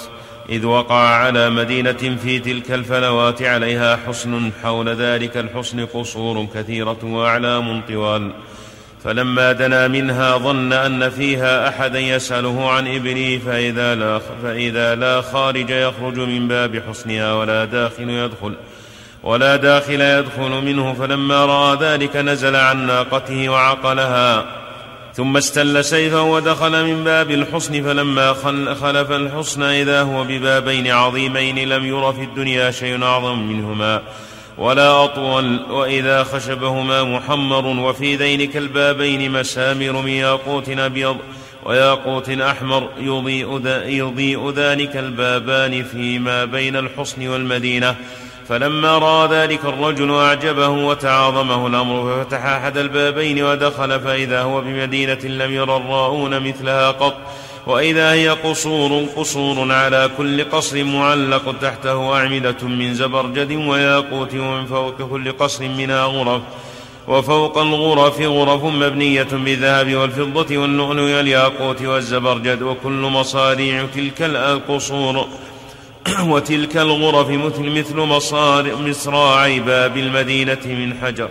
إذ 0.50 0.66
وقع 0.66 0.96
على 0.96 1.50
مدينة 1.50 2.18
في 2.24 2.40
تلك 2.40 2.72
الفلوات 2.72 3.42
عليها 3.42 4.00
حصن 4.08 4.52
حول 4.64 4.90
ذلك 4.90 5.38
الحصن 5.38 5.86
قصور 5.86 6.48
كثيرة 6.56 6.98
وأعلام 7.04 7.82
طوال. 7.82 8.32
فلما 9.04 9.52
دنا 9.52 9.88
منها 9.88 10.38
ظن 10.38 10.74
أن 10.74 11.10
فيها 11.10 11.70
أحدا 11.70 12.00
يسأله 12.00 12.70
عن 12.70 12.96
إبله 12.96 13.42
فإذا 13.46 13.96
لا, 13.96 14.20
فإذا 14.44 14.96
لا 14.96 15.22
خارج 15.22 15.70
يخرج 15.70 16.20
من 16.20 16.48
باب 16.48 16.84
حصنها 16.90 17.34
ولا 17.34 17.66
داخل 17.66 18.10
يدخل 18.10 18.54
ولا 19.24 19.56
داخل 19.56 20.02
يدخل 20.02 20.50
منه. 20.50 20.94
فلما 20.94 21.46
رأى 21.46 21.78
ذلك 21.82 22.16
نزل 22.16 22.56
عن 22.56 22.88
ناقته 22.88 23.50
وعقلها. 23.50 24.63
ثم 25.16 25.38
استل 25.38 25.86
سيفا 25.86 26.20
ودخل 26.20 26.86
من 26.86 27.04
باب 27.04 27.32
الحصن 27.32 27.84
فلما 27.84 28.34
خلف 28.74 29.12
الحصن 29.12 29.64
إذا 29.64 30.02
هو 30.02 30.24
ببابين 30.24 30.88
عظيمين 30.88 31.70
لم 31.70 31.86
ير 31.86 32.14
في 32.14 32.24
الدنيا 32.24 32.72
شيء 32.72 33.04
أعظم 33.04 33.40
منهما. 33.40 34.02
ولا 34.58 35.04
أطول 35.04 35.60
وإذا 35.70 36.24
خشبهما 36.24 37.04
محمر 37.04 37.66
وفي 37.66 38.16
ذينك 38.16 38.58
البابين 38.58 39.32
مسامر 39.32 39.92
من 39.92 40.12
ياقوت 40.12 40.70
أبيض 40.70 41.18
وياقوت 41.64 42.30
أحمر. 42.30 42.90
يضيء 43.88 44.50
ذلك 44.50 44.98
البابان 44.98 45.84
فيما 45.84 46.46
بين 46.46 46.76
الحصن 46.76 47.28
والمدينة. 47.28 47.96
فلما 48.50 48.98
رأى 48.98 49.28
ذلك 49.28 49.66
الرجل 49.66 50.16
أعجبه 50.16 50.70
وتعاظمه 50.70 51.68
الأمر 51.68 52.16
ففتح 52.16 52.46
أحد 52.46 52.78
البابين 52.78 53.44
ودخل 53.44 54.00
فإذا 54.00 54.42
هو 54.42 54.62
بمدينة 54.62 55.20
لم 55.24 55.52
ير 55.54 55.78
الراؤون 55.78 56.48
مثلها 56.48 56.92
قط. 56.92 57.16
وإذا 57.68 58.12
هي 58.14 58.30
قصور 58.30 59.06
قصور 59.16 59.72
على 59.72 60.10
كل 60.18 60.44
قصر 60.50 60.84
معلق 60.84 61.56
تحته 61.62 62.16
أعمدة 62.16 62.68
من 62.68 62.94
زبرجد 62.94 63.52
وياقوت 63.52 64.36
ومن 64.36 64.66
فوق 64.66 65.02
كل 65.02 65.32
قصر 65.32 65.64
منها 65.68 66.04
غرف. 66.04 66.42
وفوق 67.08 67.58
الغرف 67.58 68.22
غرف 68.22 68.64
مبنية 68.64 69.28
بالذهب 69.32 69.96
والفضة 69.96 70.58
واللؤلؤ 70.58 71.02
والياقوت 71.02 71.82
والزبرجد 71.82 72.62
وكل 72.62 72.92
مصاريع 72.92 73.86
تلك 73.96 74.22
القصور. 74.22 75.28
وتلك 76.32 76.78
الغرف 76.78 77.30
مثل 77.30 77.64
مثل 77.64 77.98
مصار 77.98 78.76
مصراعي 78.76 79.60
باب 79.60 79.98
المدينة 79.98 80.60
من 80.66 80.94
حجر. 81.02 81.30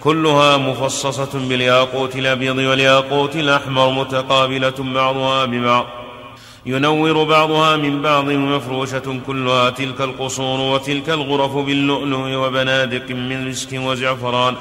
كلها 0.00 0.56
مفصصة 0.56 1.48
بالياقوت 1.48 2.16
الأبيض 2.16 2.56
والياقوت 2.56 3.36
الأحمر 3.36 3.90
متقابلة 3.90 4.74
بعضها 4.78 5.44
ببعض. 5.44 5.86
ينور 6.66 7.24
بعضها 7.24 7.76
من 7.76 8.02
بعض 8.02 8.24
مفروشة 8.24 9.20
كلها 9.26 9.70
تلك 9.70 10.00
القصور 10.00 10.60
وتلك 10.60 11.08
الغرف 11.10 11.52
باللؤلؤ 11.56 12.34
وبنادق 12.34 13.10
من 13.10 13.48
مسك 13.48 13.72
وزعفران. 13.72 14.54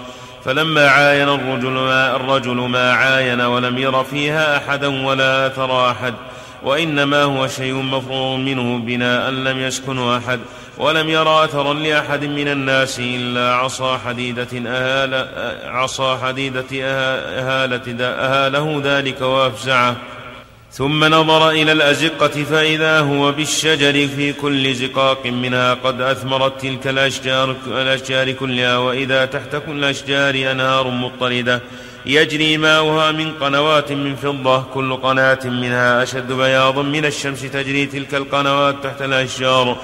فلما 0.45 0.87
عاين 0.87 1.29
الرجل 1.29 1.69
ما, 1.69 2.15
الرجل 2.15 2.55
ما 2.55 2.93
عاين 2.93 3.41
ولم 3.41 3.77
ير 3.77 4.03
فيها 4.03 4.57
أحدا 4.57 5.05
ولا 5.05 5.47
أثر 5.47 5.91
أحد. 5.91 6.13
وإنما 6.63 7.23
هو 7.23 7.47
شيء 7.47 7.73
مفروغ 7.73 8.35
منه 8.37 8.77
بناء 8.77 9.31
لم 9.31 9.59
يسكنه 9.59 10.17
أحد 10.17 10.39
ولم 10.77 11.09
يرى 11.09 11.43
أثرا 11.43 11.73
لأحد 11.73 12.25
من 12.25 12.47
الناس 12.47 12.99
إلا 12.99 13.55
عصا 13.55 13.97
حديدة 13.97 14.47
أهال 14.67 15.27
عصا 15.65 16.17
حديدة 16.17 16.65
أهالة 16.73 18.05
أهاله 18.05 18.81
ذلك 18.83 19.21
وأفزعه. 19.21 19.95
ثم 20.71 21.05
نظر 21.05 21.49
إلى 21.49 21.71
الأزقة 21.71 22.43
فإذا 22.43 22.99
هو 22.99 23.31
بالشجر 23.31 24.07
في 24.07 24.33
كل 24.33 24.73
زقاق 24.73 25.25
منها 25.25 25.73
قد 25.73 26.01
أثمرت 26.01 26.61
تلك 26.61 26.87
الأشجار, 26.87 27.55
الأشجار 27.67 28.31
كلها 28.31 28.77
وإذا 28.77 29.25
تحت 29.25 29.55
كل 29.55 29.71
الأشجار 29.71 30.51
أنهار 30.51 30.87
مضطردة 30.87 31.61
يجري 32.05 32.57
ماؤها 32.57 33.11
من 33.11 33.31
قنوات 33.31 33.91
من 33.91 34.15
فضة 34.15 34.63
كل 34.73 34.95
قناة 34.95 35.39
منها 35.45 36.03
أشد 36.03 36.31
بياضا 36.31 36.81
من 36.81 37.05
الشمس 37.05 37.41
تجري 37.41 37.85
تلك 37.85 38.15
القنوات 38.15 38.75
تحت 38.83 39.01
الأشجار. 39.01 39.77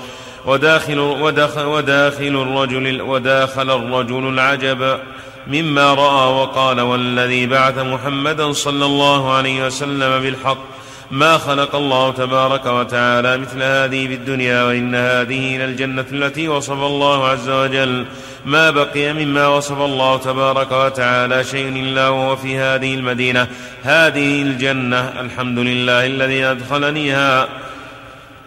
وداخل, 0.45 0.99
وداخل, 0.99 1.65
وداخل 1.65 2.41
الرجل 2.41 3.01
وداخل 3.01 3.71
الرجل 3.71 4.29
العجب 4.29 4.99
مما 5.47 5.93
رأى 5.93 6.33
وقال 6.41 6.81
والذي 6.81 7.45
بعث 7.45 7.77
محمدا 7.77 8.51
صلى 8.51 8.85
الله 8.85 9.33
عليه 9.33 9.65
وسلم 9.65 10.21
بالحق. 10.21 10.76
ما 11.11 11.37
خلق 11.37 11.75
الله 11.75 12.11
تبارك 12.11 12.65
وتعالى 12.65 13.37
مثل 13.37 13.63
هذه 13.63 14.07
في 14.07 14.13
الدنيا 14.13 14.63
وإن 14.63 14.95
هذه 14.95 15.55
إلى 15.55 15.65
الجنة 15.65 16.05
التي 16.11 16.47
وصف 16.47 16.71
الله 16.83 17.27
عز 17.27 17.49
وجل. 17.49 18.05
ما 18.45 18.69
بقي 18.69 19.13
مما 19.13 19.47
وصف 19.47 19.81
الله 19.81 20.17
تبارك 20.17 20.71
وتعالى 20.71 21.43
شيء 21.43 21.69
إلا 21.69 22.09
وهو 22.09 22.35
في 22.35 22.57
هذه 22.57 22.95
المدينة. 22.95 23.47
هذه 23.83 24.41
الجنة 24.41 25.21
الحمد 25.21 25.59
لله 25.59 26.05
الذي 26.05 26.45
أدخلنيها. 26.45 27.47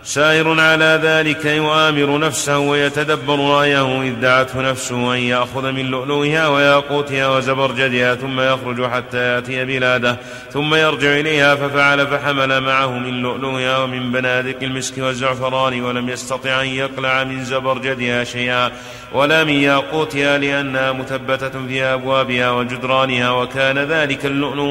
سائر 0.05 0.61
على 0.61 1.01
ذلك 1.03 1.45
يؤامر 1.45 2.19
نفسه 2.19 2.59
ويتدبر 2.59 3.39
رأيه 3.39 4.03
إذ 4.03 4.21
دعته 4.21 4.61
نفسه 4.61 5.15
أن 5.15 5.19
يأخذ 5.19 5.73
من 5.73 5.87
لؤلؤها 5.87 6.49
وياقوتها 6.49 7.29
وزبرجدها 7.29 8.15
ثم 8.15 8.41
يخرج 8.41 8.87
حتى 8.87 9.19
يأتي 9.19 9.65
بلاده 9.65 10.17
ثم 10.53 10.75
يرجع 10.75 11.09
إليها 11.13 11.55
ففعل 11.55 12.07
فحمل 12.07 12.61
معه 12.61 12.99
من 12.99 13.23
لؤلؤها 13.23 13.79
ومن 13.79 14.13
بنادق 14.13 14.63
المسك 14.63 14.99
والزعفران 14.99 15.81
ولم 15.81 16.09
يستطع 16.09 16.63
أن 16.63 16.67
يقلع 16.67 17.25
من 17.25 17.45
زبرجدها 17.45 18.25
شيئا 18.25 18.71
ولا 19.13 19.45
من 19.45 19.55
ياقوتها 19.55 20.39
لأنها 20.39 20.93
مثبتة 20.93 21.67
في 21.69 21.83
أبوابها 21.85 22.51
وجدرانها 22.51 23.31
وكان 23.31 23.79
ذلك 23.79 24.27
اللؤلؤ 24.27 24.63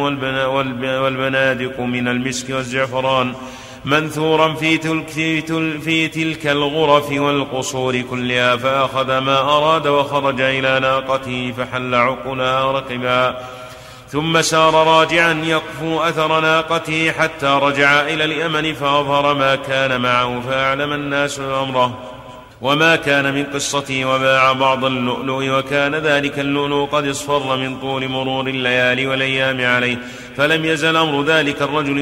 والبنادق 0.84 1.80
من 1.80 2.08
المسك 2.08 2.50
والزعفران 2.50 3.34
منثورا 3.86 4.54
في 4.54 4.78
تلك, 4.78 5.10
في, 5.84 6.08
تلك 6.08 6.48
الغرف 6.48 7.12
والقصور 7.12 8.02
كلها 8.02 8.56
فأخذ 8.56 9.18
ما 9.18 9.40
أراد 9.40 9.88
وخرج 9.88 10.42
إلى 10.42 10.80
ناقته 10.80 11.54
فحل 11.58 11.96
عقلها 11.96 12.72
رقبا 12.72 13.40
ثم 14.08 14.42
سار 14.42 14.74
راجعا 14.74 15.34
يقفو 15.34 16.02
أثر 16.02 16.40
ناقته 16.40 17.12
حتى 17.12 17.60
رجع 17.62 18.02
إلى 18.02 18.24
اليمن 18.24 18.74
فأظهر 18.74 19.34
ما 19.34 19.56
كان 19.56 20.02
معه 20.02 20.42
فأعلم 20.42 20.94
الناس 20.94 21.40
أمره. 21.40 22.19
وما 22.62 22.96
كان 22.96 23.34
من 23.34 23.44
قصته 23.44 24.06
وباع 24.06 24.54
بعض 24.54 24.86
اللؤلؤ 24.86 25.60
وكان 25.60 25.96
ذلك 25.96 26.40
اللؤلؤ 26.40 26.86
قد 26.86 27.08
اصفر 27.08 27.58
من 27.58 27.80
طول 27.80 28.08
مرور 28.08 28.48
الليالي 28.48 29.08
والأيام 29.08 29.62
عليه 29.62 29.98
فلم 30.38 30.66
يزل 30.66 30.96
أمر 30.96 31.24
ذلك 31.24 31.62
الرجل 31.62 31.98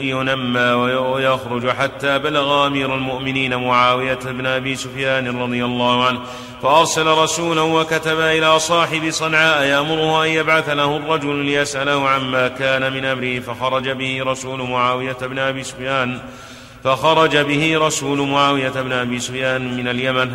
ينمى 0.00 0.60
ويخرج 0.96 1.70
حتى 1.70 2.18
بلغ 2.18 2.66
أمير 2.66 2.94
المؤمنين 2.94 3.56
معاوية 3.56 4.18
بن 4.24 4.46
أبي 4.46 4.76
سفيان 4.76 5.42
رضي 5.42 5.64
الله 5.64 6.06
عنه 6.06 6.20
فأرسل 6.62 7.06
رسولا 7.06 7.62
وكتب 7.62 8.20
إلى 8.20 8.58
صاحب 8.58 9.10
صنعاء 9.10 9.62
يأمره 9.62 10.24
أن 10.24 10.28
يبعث 10.28 10.68
له 10.68 10.96
الرجل 10.96 11.36
ليسأله 11.36 12.08
عما 12.08 12.48
كان 12.48 12.92
من 12.92 13.04
أمره 13.04 13.40
فخرج 13.40 13.90
به 13.90 14.22
رسول 14.22 14.62
معاوية 14.62 15.16
بن 15.22 15.38
أبي 15.38 15.62
سفيان 15.62 16.20
فخرج 16.84 17.36
به 17.36 17.78
رسول 17.78 18.28
معاوية 18.28 18.68
بن 18.68 18.92
أبي 18.92 19.18
سفيان 19.18 19.76
من 19.76 19.88
اليمن 19.88 20.32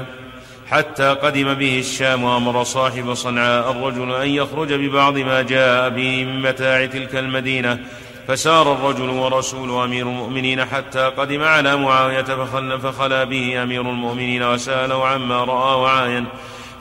حتى 0.68 1.10
قدم 1.10 1.54
به 1.54 1.80
الشام 1.80 2.24
وأمر 2.24 2.64
صاحب 2.64 3.14
صنعاء 3.14 3.72
الرجل 3.72 4.16
أن 4.16 4.30
يخرج 4.30 4.74
ببعض 4.74 5.18
ما 5.18 5.42
جاء 5.42 5.90
به 5.90 6.26
من 6.26 6.42
متاع 6.42 6.86
تلك 6.86 7.16
المدينة. 7.16 7.80
فسار 8.28 8.74
الرجل 8.74 9.10
ورسول 9.10 9.84
أمير 9.84 10.08
المؤمنين 10.08 10.66
حتى 10.66 11.00
قدم 11.00 11.44
على 11.44 11.76
معاوية 11.76 12.22
فخل 12.22 12.80
فخلا 12.80 13.24
به 13.24 13.64
أمير 13.64 13.82
المؤمنين 13.82 14.44
وسأله 14.44 15.08
عما 15.08 15.44
رأى 15.44 15.80
وعاين. 15.80 16.26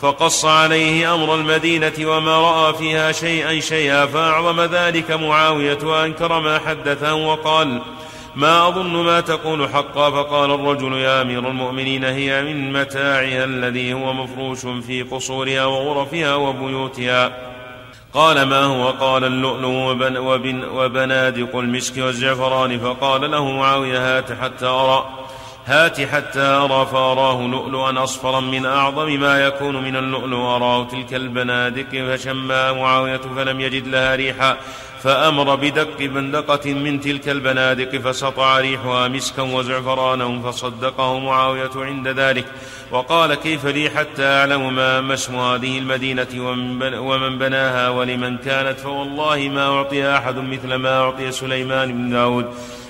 فقص 0.03 0.45
عليه 0.45 1.15
أمر 1.15 1.35
المدينة 1.35 1.93
وما 2.01 2.39
رأى 2.39 2.75
فيها 2.75 3.13
شيئا 3.13 3.61
شيئا 3.61 4.07
فأعظم 4.07 4.61
ذلك 4.61 5.11
معاوية 5.11 5.79
وأنكر 5.83 6.41
ما 6.41 6.59
حدثه 6.59 7.15
وقال 7.15 7.83
ما 8.35 8.69
أظن 8.69 9.05
ما 9.05 9.21
تقول 9.21 9.69
حقا 9.69 10.11
فقال 10.11 10.51
الرجل 10.51 10.93
يا 10.93 11.23
أمير 11.23 11.49
المؤمنين 11.49 12.05
هي 12.05 12.43
من 12.43 12.73
متاعها 12.73 13.45
الذي 13.45 13.93
هو 13.93 14.13
مفروش 14.13 14.61
في 14.61 15.03
قصورها 15.03 15.65
وغرفها 15.65 16.35
وبيوتها. 16.35 17.33
قال 18.15 18.43
ما 18.43 18.65
هو؟ 18.65 18.89
قال 18.89 19.25
اللؤلؤ 19.25 19.69
وبن 19.69 20.17
وبن 20.17 20.65
وبنادق 20.65 21.57
المسك 21.57 21.99
والزعفران. 21.99 22.79
فقال 22.79 23.31
له 23.31 23.51
معاوية 23.51 24.19
هات 24.19 24.33
حتى 24.33 24.67
أرى 24.67 25.05
هات 25.67 26.01
حتى 26.01 26.41
أرى 26.41 26.87
فأراه 26.87 27.43
لؤلؤا 27.43 28.05
أصفرا 28.05 28.41
من 28.41 28.67
أعظم 28.67 29.21
ما 29.21 29.45
يكون 29.45 29.77
من 29.83 29.97
اللؤلؤ. 29.97 30.39
أراه 30.39 30.85
تلك 30.85 31.15
البنادق 31.15 32.15
فشمى 32.15 32.73
معاوية 32.73 33.21
فلم 33.37 33.61
يجد 33.61 33.89
لها 33.89 34.17
ريحا. 34.17 34.57
فأمر 35.03 35.55
بدق 35.55 35.99
بندقة 35.99 36.73
من 36.73 37.01
تلك 37.01 37.29
البنادق 37.29 37.97
فسطع 37.97 38.59
ريحها 38.59 39.09
مسكا 39.09 39.43
وزعفرانا 39.43 40.43
فصدقه 40.43 41.19
معاوية 41.19 41.71
عند 41.77 42.09
ذلك. 42.09 42.45
وقال 42.91 43.35
كيف 43.35 43.67
لي 43.67 43.91
حتى 43.91 44.25
أعلم 44.25 44.75
ما 44.77 45.15
اسم 45.15 45.37
هذه 45.37 45.79
المدينة 45.79 46.27
ومن 47.01 47.39
بناها 47.39 47.89
ولمن 47.89 48.37
كانت؟ 48.39 48.79
فوالله 48.79 49.49
ما 49.55 49.67
أعطي 49.67 50.17
أحد 50.17 50.37
مثل 50.37 50.75
ما 50.75 51.01
أعطي 51.01 51.33
سليمان 51.33 51.93
بن 51.93 52.11
داود 52.11 52.47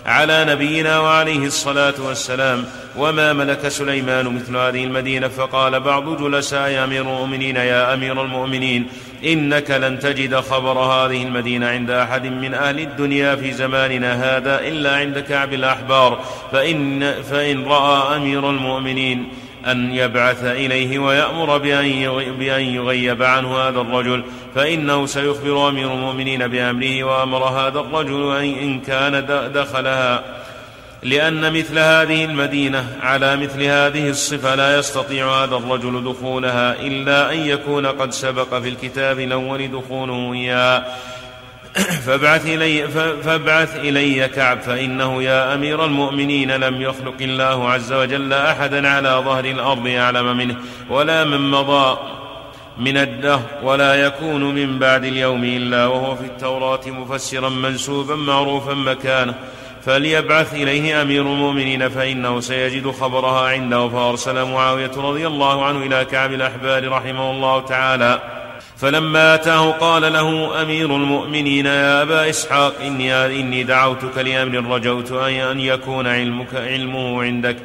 على 0.07 0.45
نبينا 0.45 0.99
وعليه 0.99 1.47
الصلاة 1.47 1.95
والسلام 1.99 2.65
وما 2.97 3.33
ملك 3.33 3.69
سليمان 3.69 4.35
مثل 4.35 4.57
هذه 4.57 4.85
المدينة. 4.85 5.29
فقال 5.29 5.81
بعض 5.81 6.23
جلساء 6.23 6.85
أمير 6.85 7.03
المؤمنين 7.03 7.57
يا 7.57 7.95
أمير 7.95 8.23
المؤمنين 8.23 8.87
إنك 9.25 9.71
لن 9.71 9.99
تجد 9.99 10.35
خبر 10.35 10.79
هذه 10.79 11.23
المدينة 11.23 11.69
عند 11.69 11.91
أحد 11.91 12.27
من 12.27 12.55
أهل 12.55 12.81
الدنيا 12.81 13.37
في 13.37 13.53
زماننا 13.53 14.37
هذا 14.37 14.61
إلا 14.61 14.97
عند 14.97 15.19
كعب 15.19 15.53
الأحبار. 15.53 16.21
فإن, 16.53 17.13
فإن 17.23 17.65
رأى 17.65 18.17
أمير 18.17 18.51
المؤمنين 18.51 19.29
أن 19.67 19.95
يبعث 19.95 20.45
إليه 20.45 20.99
ويأمر 20.99 21.59
بأن 22.39 22.65
يغيب 22.65 23.23
عنه 23.23 23.57
هذا 23.57 23.81
الرجل 23.81 24.25
فإنه 24.55 25.07
سيخبر 25.07 25.69
أمير 25.69 25.95
المؤمنين 25.95 26.47
بأمره 26.47 27.05
وأمر 27.05 27.45
هذا 27.45 27.81
الرجل 27.81 28.37
إن 28.37 28.81
كان 28.81 29.27
دخلها. 29.55 30.25
لأن 31.03 31.53
مثل 31.53 31.79
هذه 31.79 32.25
المدينة 32.25 32.97
على 33.03 33.37
مثل 33.37 33.63
هذه 33.63 34.11
الصفة 34.11 34.55
لا 34.55 34.79
يستطيع 34.79 35.45
هذا 35.45 35.57
الرجل 35.57 36.05
دخولها 36.05 36.81
إلا 36.81 37.33
أن 37.33 37.39
يكون 37.39 37.87
قد 37.87 38.13
سبق 38.13 38.59
في 38.59 38.69
الكتاب 38.69 39.21
الأول 39.21 39.71
دخوله 39.71 40.33
إياها 40.33 40.97
فابعث 42.07 42.47
إلي, 42.47 42.89
فابعث 43.23 43.77
إلي 43.77 44.29
كعب 44.29 44.61
فإنه 44.61 45.23
يا 45.23 45.55
أمير 45.55 45.85
المؤمنين 45.85 46.51
لم 46.51 46.83
يخلق 46.83 47.15
الله 47.21 47.71
عز 47.71 47.93
وجل 47.93 48.33
أحدا 48.33 48.89
على 48.89 49.23
ظهر 49.25 49.45
الأرض 49.45 49.87
يعلم 49.87 50.37
منه 50.37 50.57
ولا 50.91 51.25
من 51.25 51.51
مضى 51.51 51.99
من 52.79 52.97
الدهر 52.97 53.43
ولا 53.63 53.95
يكون 53.95 54.55
من 54.55 54.79
بعد 54.79 55.05
اليوم 55.05 55.45
إلا 55.45 55.87
وهو 55.87 56.17
في 56.17 56.25
التوراة 56.25 56.81
مفسرا 56.87 57.49
منسوبا 57.49 58.17
معروفا 58.17 58.75
مكانه. 58.75 59.35
فليبعث 59.87 60.55
إليه 60.55 61.03
أمير 61.03 61.23
المؤمنين 61.23 61.89
فإنه 61.89 62.41
سيجد 62.41 62.91
خبرها 62.91 63.49
عنده 63.49 63.89
فأرسل 63.89 64.45
معاوية 64.45 64.91
رضي 64.97 65.27
الله 65.27 65.65
عنه 65.65 65.87
إلى 65.87 66.05
كعب 66.05 66.33
الأحبار 66.33 66.89
رحمه 66.89 67.31
الله 67.31 67.61
تعالى. 67.61 68.23
فلما 68.77 69.35
أتاه 69.35 69.71
قال 69.71 70.13
له 70.13 70.63
أمير 70.63 70.97
المؤمنين 70.97 71.67
يا 71.67 72.03
أبا 72.03 72.31
إسحاق 72.31 72.75
إني, 72.81 73.41
إني 73.41 73.63
دعوتك 73.63 74.19
لأمر 74.19 74.75
رجوت 74.75 75.13
أن 75.13 75.61
يكون 75.61 76.07
علمك 76.07 76.55
علمه 76.55 77.23
عندك. 77.23 77.57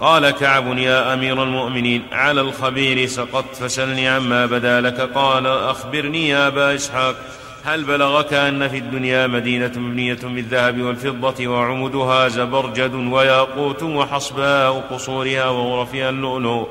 قال 0.00 0.30
كعب 0.30 0.78
يا 0.78 1.14
أمير 1.14 1.42
المؤمنين 1.42 2.02
على 2.12 2.40
الخبير 2.40 3.06
سقطت 3.06 3.56
فسلني 3.56 4.08
عما 4.08 4.46
بدا 4.46 4.80
لك. 4.80 5.00
قال 5.00 5.46
أخبرني 5.46 6.28
يا 6.28 6.46
أبا 6.46 6.74
إسحاق. 6.74 7.16
هل 7.64 7.84
بلغك 7.84 8.32
أن 8.32 8.68
في 8.68 8.78
الدنيا 8.78 9.26
مدينة 9.26 9.72
مبنية 9.76 10.18
بالذهب 10.22 10.80
والفضة 10.80 11.46
وعمدها 11.48 12.28
زبرجد 12.28 12.94
وياقوت 12.94 13.82
وحصباء 13.82 14.80
قصورها 14.80 15.48
وغرفها 15.48 16.10
اللؤلؤ 16.10 16.68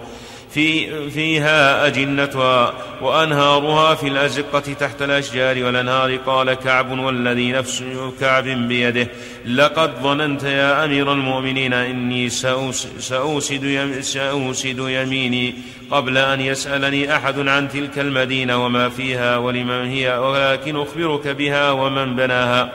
في 0.53 1.09
فيها 1.09 1.87
أجنتها 1.87 2.73
وأنهارها 3.01 3.95
في 3.95 4.07
الأزقة 4.07 4.59
تحت 4.59 5.01
الأشجار 5.01 5.63
والأنهار. 5.63 6.15
قال 6.15 6.53
كعب 6.53 6.99
والذي 6.99 7.51
نفس 7.51 7.83
كعب 8.19 8.43
بيده 8.43 9.07
لقد 9.45 9.91
ظننت 10.03 10.43
يا 10.43 10.85
أمير 10.85 11.13
المؤمنين 11.13 11.73
إني 11.73 12.29
سأوسد, 12.29 14.01
سأوسد 14.01 14.77
يميني 14.77 15.55
قبل 15.91 16.17
أن 16.17 16.41
يسألني 16.41 17.15
أحد 17.15 17.47
عن 17.47 17.69
تلك 17.69 17.99
المدينة 17.99 18.65
وما 18.65 18.89
فيها 18.89 19.37
ولمن 19.37 19.85
هي 19.85 20.17
ولكن 20.17 20.75
أخبرك 20.75 21.27
بها 21.27 21.71
ومن 21.71 22.15
بناها. 22.15 22.71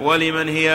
ولمن 0.00 0.48
هي 0.48 0.70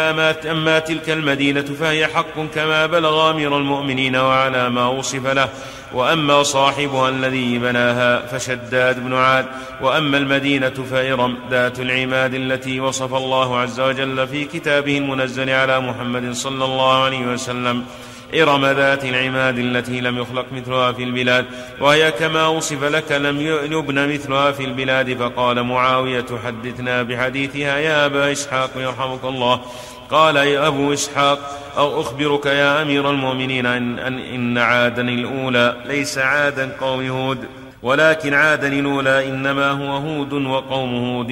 أما 0.45 0.79
تلك 0.79 1.09
المدينة 1.09 1.61
فهي 1.61 2.07
حق 2.07 2.45
كما 2.55 2.85
بلغ 2.85 3.31
أمير 3.31 3.57
المؤمنين 3.57 4.15
وعلى 4.15 4.69
ما 4.69 4.87
وصف 4.87 5.27
له. 5.27 5.49
وأما 5.95 6.43
صاحبها 6.43 7.09
الذي 7.09 7.57
بناها 7.57 8.25
فشداد 8.25 9.03
بن 9.03 9.13
عاد 9.13 9.45
وأما 9.81 10.17
المدينة 10.17 10.69
فإرم 10.91 11.37
ذات 11.51 11.79
العماد 11.79 12.33
التي 12.33 12.79
وصف 12.79 13.13
الله 13.13 13.59
عز 13.59 13.79
وجل 13.79 14.27
في 14.27 14.45
كتابه 14.45 14.97
المنزل 14.97 15.49
على 15.49 15.79
محمد 15.79 16.33
صلى 16.33 16.65
الله 16.65 17.03
عليه 17.03 17.25
وسلم. 17.33 17.85
إرم 18.33 18.65
ذات 18.65 19.05
العماد 19.05 19.57
التي 19.57 20.01
لم 20.01 20.17
يخلق 20.17 20.45
مثلها 20.51 20.91
في 20.91 21.03
البلاد 21.03 21.45
وهي 21.81 22.11
كما 22.11 22.47
وصف 22.47 22.83
لك 22.83 23.11
لم 23.11 23.41
يبن 23.71 24.13
مثلها 24.13 24.51
في 24.51 24.65
البلاد 24.65 25.17
فقال 25.17 25.63
معاوية 25.63 26.25
حدثنا 26.45 27.03
بحديثها 27.03 27.77
يا 27.77 28.05
أبا 28.05 28.31
إسحاق 28.31 28.69
يرحمك 28.75 29.23
الله. 29.23 29.61
قال 30.11 30.35
يا 30.35 30.67
أبو 30.67 30.93
إسحاق 30.93 31.39
أو 31.77 32.01
أخبرك 32.01 32.45
يا 32.45 32.81
أمير 32.81 33.09
المؤمنين 33.09 33.65
أن, 33.65 33.99
إن 34.19 34.57
عادا 34.57 35.01
الأولى 35.01 35.75
ليس 35.85 36.17
عادا 36.17 36.71
قوم 36.81 37.07
هود 37.07 37.37
ولكن 37.83 38.33
عادا 38.33 38.67
الأولى 38.67 39.29
إنما 39.29 39.71
هو 39.71 39.97
هود 39.97 40.33
وقوم 40.33 40.95
هود 40.95 41.31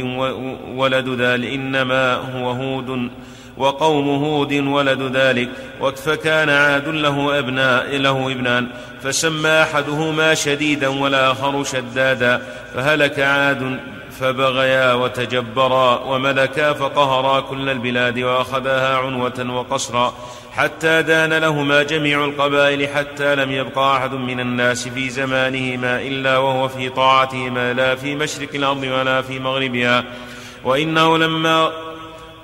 ولد 0.76 1.10
ذلك 1.10 1.54
إنما 1.54 2.14
هو 2.14 2.52
هود. 2.52 3.10
وقوم 3.58 4.24
هود 4.24 4.54
ولد 4.54 5.16
ذلك 5.16 5.50
فكان 5.96 6.50
عاد 6.50 6.88
له 6.88 7.40
أبناء 7.40 7.98
له 7.98 8.32
ابنان 8.32 8.68
فسمى 9.04 9.50
أحدهما 9.50 10.34
شديدا 10.34 10.88
والآخر 10.88 11.64
شدادا 11.64 12.42
فهلك 12.74 13.20
عاد 13.20 13.80
فبغيا 14.20 14.94
وتجبرا 14.94 16.00
وملكا 16.00 16.74
فقهرا 16.74 17.40
كل 17.40 17.70
البلاد 17.70 18.20
واخذاها 18.20 18.98
عنوة 18.98 19.46
وقصرا 19.50 20.14
حتى 20.52 21.02
دان 21.02 21.34
لهما 21.34 21.84
جميع 21.84 22.26
القبائل 22.26 22.88
حتى 22.88 23.36
لم 23.36 23.52
يبق 23.52 23.80
أحد 23.80 24.14
من 24.14 24.40
الناس 24.40 24.88
في 24.88 25.10
زمانهما 25.10 26.02
إلا 26.02 26.38
وهو 26.38 26.68
في 26.68 26.90
طاعتهما 26.90 27.74
لا 27.74 27.96
في 27.96 28.16
مشرق 28.16 28.50
الأرض 28.56 28.84
ولا 28.84 29.22
في 29.22 29.40
مغربها 29.40 30.04
وإنه 30.64 31.18
لما 31.18 31.72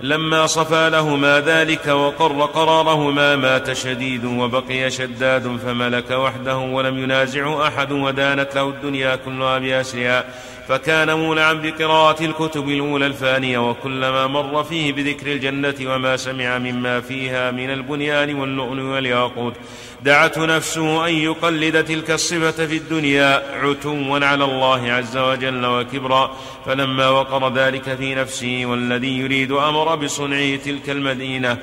لما 0.01 0.47
صفى 0.47 0.89
لهما 0.89 1.39
ذلك 1.39 1.87
وقر 1.87 2.45
قرارهما 2.45 3.35
مات 3.35 3.73
شديد 3.73 4.25
وبقي 4.25 4.91
شداد 4.91 5.57
فملك 5.57 6.11
وحده 6.11 6.57
ولم 6.57 6.97
ينازعه 6.97 7.67
أحد 7.67 7.91
ودانت 7.91 8.55
له 8.55 8.69
الدنيا 8.69 9.15
كلها 9.15 9.57
باسرها 9.59 10.25
فكان 10.69 11.13
مولعا 11.13 11.53
بقراءة 11.53 12.25
الكتب 12.25 12.69
الأولى 12.69 13.05
الفانية 13.05 13.69
وكلما 13.69 14.27
مر 14.27 14.63
فيه 14.63 14.93
بذكر 14.93 15.27
الجنة 15.27 15.75
وما 15.81 16.17
سمع 16.17 16.57
مما 16.57 17.01
فيها 17.01 17.51
من 17.51 17.69
البنيان 17.69 18.35
واللؤلؤ 18.35 18.83
والياقوت. 18.83 19.53
دعته 20.01 20.45
نفسه 20.45 21.07
أن 21.07 21.13
يقلد 21.13 21.85
تلك 21.85 22.11
الصفة 22.11 22.67
في 22.67 22.77
الدنيا 22.77 23.43
عتوا 23.63 24.25
على 24.25 24.43
الله 24.43 24.91
عز 24.91 25.17
وجل 25.17 25.65
وكبرا. 25.65 26.35
فلما 26.65 27.09
وقر 27.09 27.53
ذلك 27.53 27.95
في 27.95 28.15
نفسه 28.15 28.61
والذي 28.65 29.17
يريد 29.17 29.51
أمر 29.51 29.95
بصنعه 29.95 30.55
تلك 30.55 30.89
المدينة 30.89 31.57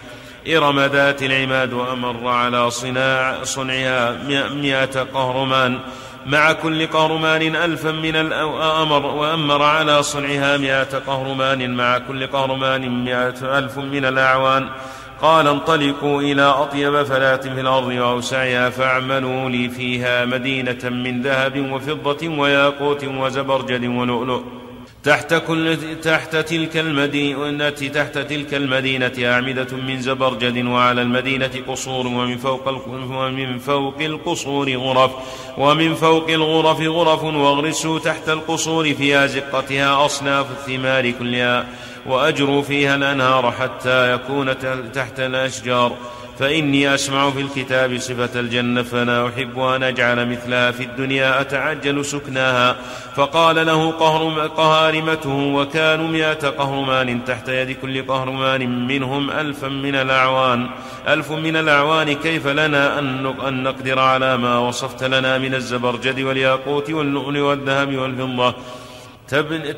إرم 0.56 0.80
ذات 0.80 1.22
العماد 1.22 1.72
وأمر 1.72 2.28
على 2.28 2.70
صناع 2.70 3.44
صنعها 3.44 4.12
مئة 4.50 5.02
قهرمان. 5.02 5.80
مع 6.26 6.52
كل 6.52 6.86
قهرمان 6.86 7.56
ألفا 7.56 7.90
من 7.90 8.16
الأمر 8.16 9.06
وأمر 9.06 9.62
على 9.62 10.02
صنعها 10.02 10.56
مئة 10.56 10.98
قهرمان 10.98 11.76
مع 11.76 11.98
كل 11.98 12.26
قهرمان 12.26 13.04
مئة 13.04 13.58
ألف 13.58 13.78
من 13.78 14.04
الأعوان. 14.04 14.68
قال 15.22 15.48
انطلقوا 15.48 16.22
إلى 16.22 16.42
أطيب 16.42 17.02
فلاة 17.02 17.36
في 17.36 17.60
الأرض 17.60 17.86
وأوسعها 17.86 18.70
فاعملوا 18.70 19.50
لي 19.50 19.68
فيها 19.68 20.24
مدينة 20.24 20.82
من 20.84 21.22
ذهب 21.22 21.72
وفضة 21.72 22.28
وياقوت 22.28 23.04
وزبرجد 23.04 23.84
ولؤلؤ. 23.84 24.42
تحت 25.06 25.34
كل 25.34 25.76
تحت 26.02 26.36
تلك 26.36 26.76
المدينة 26.76 27.68
تحت 27.68 28.18
تلك 28.18 28.54
المدينة 28.54 29.12
أعمدة 29.24 29.76
من 29.76 30.00
زبرجد 30.00 30.64
وعلى 30.64 31.02
المدينة 31.02 31.50
قصور 31.68 32.06
ومن 32.06 32.36
فوق 32.36 32.68
ومن 32.88 33.58
فوق 33.58 34.00
القصور 34.00 34.76
غرف 34.76 35.10
ومن 35.58 35.94
فوق 35.94 36.30
الغرف 36.30 36.80
غرف 36.80 37.24
واغرسوا 37.24 37.98
تحت 37.98 38.28
القصور 38.28 38.94
في 38.94 39.24
أزقتها 39.24 40.04
أصناف 40.04 40.46
الثمار 40.50 41.10
كلها 41.10 41.66
وأجروا 42.06 42.62
فيها 42.62 42.94
الأنهار 42.94 43.52
حتى 43.52 44.12
يكون 44.14 44.58
تحت 44.92 45.20
الأشجار. 45.20 45.96
فإني 46.38 46.94
أسمع 46.94 47.30
في 47.30 47.40
الكتاب 47.40 47.98
صفة 47.98 48.40
الجنة 48.40 48.82
فأنا 48.82 49.28
أحب 49.28 49.58
أن 49.58 49.82
أجعل 49.82 50.28
مثلها 50.28 50.70
في 50.70 50.82
الدنيا 50.82 51.40
أتعجل 51.40 52.04
سكناها. 52.04 52.76
فقال 53.16 53.66
له 53.66 53.90
قهر 53.90 54.46
قهارمته 54.46 55.34
وكانوا 55.34 56.08
مئة 56.08 56.48
قهرمان 56.48 57.24
تحت 57.24 57.48
يد 57.48 57.76
كل 57.82 58.06
قهرمان 58.06 58.86
منهم 58.86 59.30
ألفا 59.30 59.68
من 59.68 59.94
الأعوان. 59.94 60.68
ألف 61.08 61.32
من 61.32 61.56
الأعوان 61.56 62.12
كيف 62.12 62.46
لنا 62.46 62.98
أن 62.98 63.62
نقدر 63.62 63.98
على 63.98 64.36
ما 64.36 64.58
وصفت 64.58 65.04
لنا 65.04 65.38
من 65.38 65.54
الزبرجد 65.54 66.20
والياقوت 66.20 66.90
واللؤلؤ 66.90 67.40
والذهب 67.40 67.96
والفضة؟ 67.96 68.54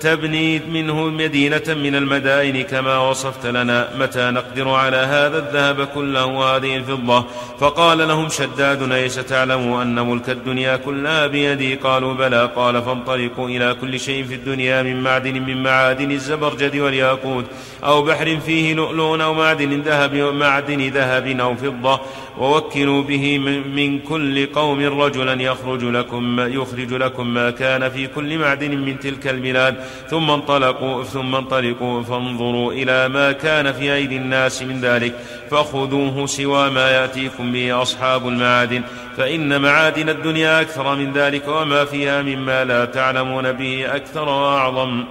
تبني 0.00 0.58
منه 0.58 1.04
مدينة 1.04 1.62
من 1.68 1.94
المدائن 1.94 2.62
كما 2.62 2.98
وصفت 2.98 3.46
لنا. 3.46 3.88
متى 3.98 4.30
نقدر 4.30 4.68
على 4.68 4.96
هذا 4.96 5.38
الذهب 5.38 5.88
كله 5.94 6.24
وهذه 6.26 6.76
الفضة؟ 6.76 7.24
فقال 7.60 7.98
لهم 7.98 8.28
شداد 8.28 8.82
ليس 8.82 9.14
تعلموا 9.14 9.82
أن 9.82 10.06
ملك 10.10 10.30
الدنيا 10.30 10.76
كلها 10.76 11.26
بيدي؟ 11.26 11.74
قالوا 11.74 12.14
بلى. 12.14 12.50
قال 12.56 12.82
فانطلقوا 12.82 13.48
إلى 13.48 13.76
كل 13.80 14.00
شيء 14.00 14.24
في 14.24 14.34
الدنيا 14.34 14.82
من 14.82 15.00
معدن 15.00 15.42
من 15.42 15.62
معادن 15.62 16.10
الزبرجد 16.10 16.76
والياقوت 16.76 17.44
أو 17.84 18.02
بحر 18.02 18.38
فيه 18.46 18.74
لؤلؤ 18.74 19.22
أو 19.22 19.34
معدن 19.34 19.80
ذهب 19.80 20.14
معدن 20.14 20.88
ذهب 20.88 21.26
أو 21.40 21.54
فضة. 21.54 22.00
ووكلوا 22.38 23.02
به 23.02 23.38
من 23.74 23.98
كل 23.98 24.46
قوم 24.46 25.00
رجلا 25.00 25.42
يخرج 25.42 25.84
لكم 25.84 26.40
يخرج 26.40 26.92
لكم 26.92 27.34
ما 27.34 27.50
كان 27.50 27.90
في 27.90 28.06
كل 28.06 28.38
معدن 28.38 28.78
من 28.78 28.98
تلك 28.98 29.26
البلاد 29.38 29.74
ثم 30.10 30.30
انطلقوا 30.30 31.04
ثم 31.04 31.34
انطلقوا 31.34 32.02
فانظروا 32.02 32.72
إلى 32.72 33.08
ما 33.08 33.32
كان 33.32 33.72
في 33.72 33.94
أيدي 33.94 34.16
الناس 34.16 34.62
من 34.62 34.80
ذلك. 34.80 35.14
فخذوه 35.50 36.26
سوى 36.26 36.70
ما 36.70 36.90
يأتيكم 36.90 37.52
به 37.52 37.82
أصحاب 37.82 38.28
المعادن. 38.28 38.82
فإن 39.16 39.60
معادن 39.60 40.08
الدنيا 40.08 40.60
أكثر 40.60 40.94
من 40.94 41.12
ذلك 41.12 41.48
وما 41.48 41.84
فيها 41.84 42.22
مما 42.22 42.64
لا 42.64 42.84
تعلمون 42.84 43.52
به 43.52 43.96
أكثر 43.96 44.28
وأعظم. 44.28 45.04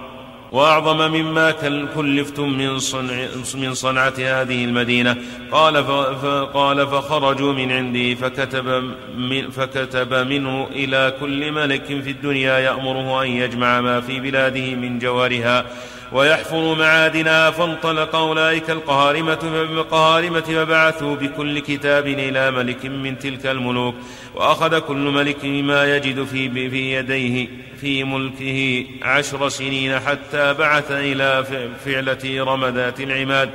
وأعظم 0.52 1.12
مما 1.12 1.50
كلفتم 1.94 2.48
من 2.58 2.78
صنع 2.78 3.26
من 3.54 3.74
صنعة 3.74 4.14
هذه 4.18 4.64
المدينة. 4.64 5.16
قال 5.52 5.84
فقال 5.84 6.86
فخرجوا 6.86 7.52
من 7.52 7.72
عندي 7.72 8.16
فكتب 8.16 8.90
من 9.16 9.50
فكتب 9.50 10.14
منه 10.14 10.66
إلى 10.72 11.14
كل 11.20 11.52
ملك 11.52 11.84
في 11.84 12.10
الدنيا 12.10 12.58
يأمره 12.58 13.22
أن 13.22 13.28
يجمع 13.28 13.80
ما 13.80 14.00
في 14.00 14.20
بلاده 14.20 14.74
من 14.74 14.98
جوارها. 14.98 15.64
ويحفر 16.12 16.74
معادنها 16.74 17.50
فانطلق 17.50 18.16
أولئك 18.16 18.70
القهارمة 18.70 20.40
فبعثوا 20.40 21.16
بكل 21.16 21.58
كتاب 21.58 22.06
إلى 22.06 22.50
ملك 22.50 22.86
من 22.86 23.18
تلك 23.18 23.46
الملوك 23.46 23.94
وأخذ 24.34 24.78
كل 24.78 24.96
ملك 24.96 25.44
ما 25.44 25.96
يجد 25.96 26.24
في, 26.24 26.70
في 26.70 26.92
يديه 26.92 27.48
في 27.80 28.04
ملكه 28.04 28.84
عشر 29.02 29.48
سنين 29.48 30.00
حتى 30.00 30.54
بعث 30.54 30.90
إلى 30.90 31.44
فعلة 31.84 32.44
رمدات 32.52 33.00
العماد. 33.00 33.50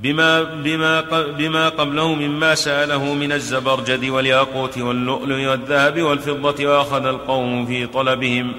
بما, 0.00 0.42
بما, 0.42 1.00
بما 1.38 1.68
قبله 1.68 2.14
مما 2.14 2.54
سأله 2.54 3.14
من 3.14 3.32
الزبرجد 3.32 4.04
والياقوت 4.04 4.78
واللؤلؤ 4.78 5.50
والذهب 5.50 6.02
والفضة 6.02 6.66
وأخذ 6.66 7.06
القوم 7.06 7.66
في 7.66 7.86
طلبهم. 7.86 8.52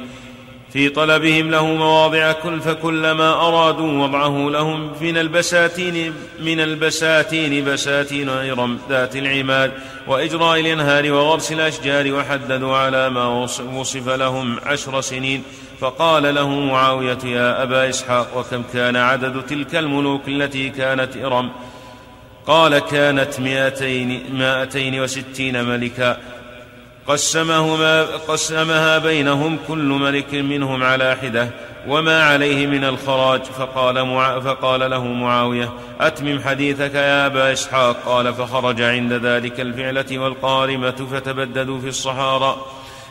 في 0.73 0.89
طلبهم 0.89 1.51
له 1.51 1.65
مواضع 1.65 2.31
كل 2.31 2.61
فكلما 2.61 3.33
أرادوا 3.33 4.03
وضعه 4.03 4.49
لهم 4.49 4.91
من 5.01 5.17
البساتين 5.17 6.13
من 6.39 6.59
البساتين 6.59 7.65
بساتين 7.65 8.29
إرم 8.29 8.79
ذات 8.89 9.15
العماد 9.15 9.71
وإجراء 10.07 10.59
الأنهار 10.59 11.11
وغرس 11.11 11.51
الأشجار 11.51 12.13
وحددوا 12.13 12.77
على 12.77 13.09
ما 13.09 13.47
وصف 13.73 14.07
لهم 14.07 14.59
عشر 14.65 15.01
سنين. 15.01 15.43
فقال 15.79 16.35
له 16.35 16.49
معاوية 16.49 17.17
يا 17.25 17.63
أبا 17.63 17.89
إسحاق 17.89 18.37
وكم 18.37 18.63
كان 18.73 18.95
عدد 18.95 19.41
تلك 19.45 19.75
الملوك 19.75 20.27
التي 20.27 20.69
كانت 20.69 21.17
إرم؟ 21.17 21.51
قال 22.47 22.79
كانت 22.79 23.39
مائتين, 23.39 24.23
مائتين 24.33 25.01
وستين 25.01 25.65
ملكا. 25.65 26.17
قسمهما 27.09 28.01
قسمها 28.03 28.97
بينهم 28.97 29.57
كل 29.67 29.77
ملك 29.77 30.33
منهم 30.33 30.83
على 30.83 31.17
حدة 31.21 31.49
وما 31.87 32.23
عليه 32.23 32.67
من 32.67 32.83
الخراج 32.83 33.43
فقال, 33.43 34.03
مع 34.03 34.39
فقال 34.39 34.91
له 34.91 35.03
معاوية 35.03 35.73
أتمم 36.01 36.41
حديثك 36.45 36.95
يا 36.95 37.25
أبا 37.25 37.53
إسحاق. 37.53 37.97
قال 38.05 38.33
فخرج 38.33 38.81
عند 38.81 39.13
ذلك 39.13 39.59
الفعلة 39.59 40.19
والقارمة 40.19 41.07
فتبددوا 41.11 41.79
في 41.79 41.87
الصحارى. 41.87 42.57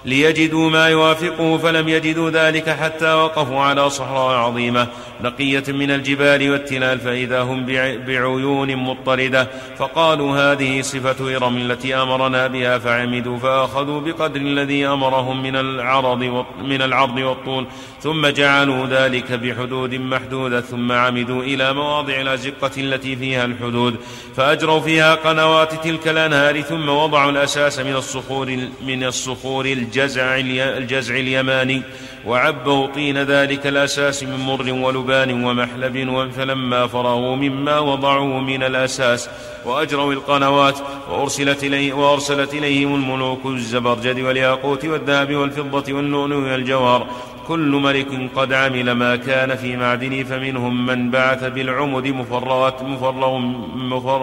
ليجدوا 0.05 0.71
ما 0.71 0.89
يوافقه 0.89 1.59
فلم 1.59 1.89
يجدوا 1.89 2.31
ذلك 2.31 2.71
حتى 2.71 3.13
وقفوا 3.13 3.61
على 3.61 3.91
صحراء 3.91 4.37
عظيمة. 4.37 4.87
نقية 5.21 5.65
من 5.69 5.91
الجبال 5.91 6.51
والتلال 6.51 6.99
فإذا 7.01 7.43
هم 7.43 7.67
بعيون 8.07 8.77
مضطردة 8.77 9.49
فقالوا 9.79 10.37
هذه 10.37 10.83
صفة 10.83 11.37
إرم 11.37 11.57
التي 11.57 11.95
أمرنا 11.95 12.47
بها 12.47 12.79
فعمدوا 12.79 13.39
فأخذوا 13.39 14.01
بقدر 14.01 14.41
الذي 14.41 14.87
أمرهم 14.87 15.43
من 15.43 15.57
العرض 15.57 16.45
من 16.63 16.83
العرض 16.83 17.17
والطول. 17.17 17.67
ثم 18.01 18.27
جعلوا 18.27 18.87
ذلك 18.87 19.33
بحدود 19.33 19.95
محدودة 19.95 20.61
ثم 20.61 20.93
عمدوا 20.93 21.43
إلى 21.43 21.73
مواضع 21.73 22.21
الأزقة 22.21 22.71
التي 22.79 23.17
فيها 23.17 23.45
الحدود. 23.45 23.97
فأجروا 24.37 24.81
فيها 24.81 25.15
قنوات 25.15 25.85
تلك 25.85 26.09
الأنهار 26.09 26.61
ثم 26.61 26.89
وضعوا 26.89 27.31
الأساس 27.31 27.79
من 27.79 27.97
الصخور 27.97 28.59
من 28.87 29.05
الصخور 29.05 29.67
الجزع 29.67 30.37
الجزع 30.39 31.17
اليماني. 31.17 31.83
وعبوا 32.27 32.87
طين 32.87 33.19
ذلك 33.19 33.67
الأساس 33.67 34.23
من 34.23 34.37
مر 34.37 34.73
ولبان 34.73 35.45
ومحلب 35.45 36.31
فلما 36.37 36.87
فرغوا 36.87 37.37
مما 37.37 37.79
وضعوا 37.79 38.41
من 38.41 38.63
الأساس 38.63 39.29
وأجروا 39.65 40.13
القنوات 40.13 40.79
وأرسلت, 41.11 41.65
إليه 41.65 41.93
وأرسلت 41.93 42.55
إليهم 42.55 42.95
الملوك 42.95 43.47
الزبرجد 43.47 44.21
والياقوت 44.21 44.85
والذهب 44.85 45.35
والفضة 45.35 45.93
واللؤلؤ 45.93 46.53
والجوار. 46.53 47.07
كل 47.49 47.71
ملك 47.71 48.31
قد 48.37 48.53
عمل 48.53 48.93
ما 48.93 49.17
كان 49.17 49.57
في 49.57 49.77
معدنه 49.77 50.23
فمنهم 50.23 50.87
من 50.87 51.11
بعث 51.11 51.45
بالعمد 51.45 52.07
مفرغة 52.07 52.85
مفرغ 52.85 53.39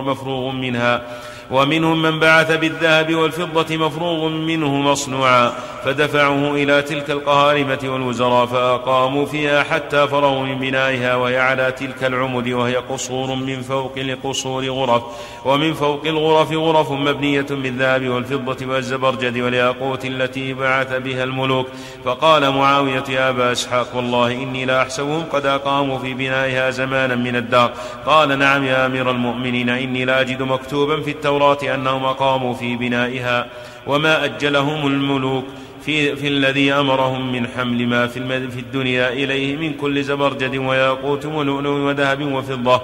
مفروغ 0.02 0.52
منها. 0.52 1.02
ومنهم 1.52 2.02
من 2.02 2.20
بعث 2.20 2.52
بالذهب 2.52 3.16
والفضة 3.16 3.78
مفروغ 3.78 4.30
منه 4.30 4.76
مصنوعا 4.76 5.52
فدفعوه 5.86 6.56
إلى 6.56 6.82
تلك 6.82 7.12
القهارمة 7.12 7.80
والوزراء 7.84 8.46
فأقاموا 8.46 9.26
فيها 9.26 9.64
حتى 9.64 10.08
فرغوا 10.08 10.46
من 10.46 10.60
بنائها 10.60 11.16
وهي 11.16 11.38
على 11.39 11.72
تلك 11.72 12.04
العمد 12.04 12.50
وهي 12.50 12.76
قصور 12.76 13.36
من 13.36 13.62
فوق 13.62 13.93
القصور 13.98 14.70
غرف 14.70 15.04
ومن 15.46 15.74
فوق 15.74 16.06
الغرف 16.06 16.52
غرف 16.52 16.91
مبنية 16.91 17.46
بالذهب 17.50 18.10
والفضة 18.10 18.66
والزبرجد 18.66 19.38
والياقوت 19.38 20.06
التي 20.06 20.54
بعث 20.54 20.93
بها 20.93 21.24
الملوك. 21.24 21.68
فقال 22.06 22.52
معاوية 22.52 23.04
يا 23.10 23.30
أبا 23.30 23.52
إسحاق 23.52 23.96
والله 23.96 24.32
إني 24.32 24.66
لا 24.66 24.82
أحسبهم 24.82 25.24
قد 25.34 25.46
أقاموا 25.46 26.00
في 26.00 26.14
بنائها 26.14 26.70
زمانا 26.70 27.16
من 27.16 27.36
الدار. 27.36 27.72
قال 28.06 28.39
نعم 28.39 28.64
يا 28.64 28.86
أمير 28.86 29.12
المؤمنين 29.12 29.70
إني 29.70 30.06
لا 30.06 30.22
أجد 30.22 30.41
مكتوبا 30.41 31.02
في 31.02 31.12
التوراة 31.12 31.35
أنهم 31.64 32.06
أقاموا 32.06 32.54
في 32.54 32.76
بنائها 32.76 33.48
وما 33.88 34.26
أجلهم 34.26 34.88
الملوك 34.88 35.46
في, 35.86 36.16
في 36.16 36.28
الذي 36.28 36.74
أمرهم 36.74 37.32
من 37.32 37.48
حمل 37.48 37.88
ما 37.88 38.08
في, 38.08 38.50
في 38.52 38.60
الدنيا 38.60 39.10
إليه 39.10 39.56
من 39.56 39.74
كل 39.74 40.04
زبرجد 40.04 40.58
وياقوت 40.58 41.26
ولؤلؤ 41.26 41.70
وذهب 41.70 42.32
وفضة 42.32 42.82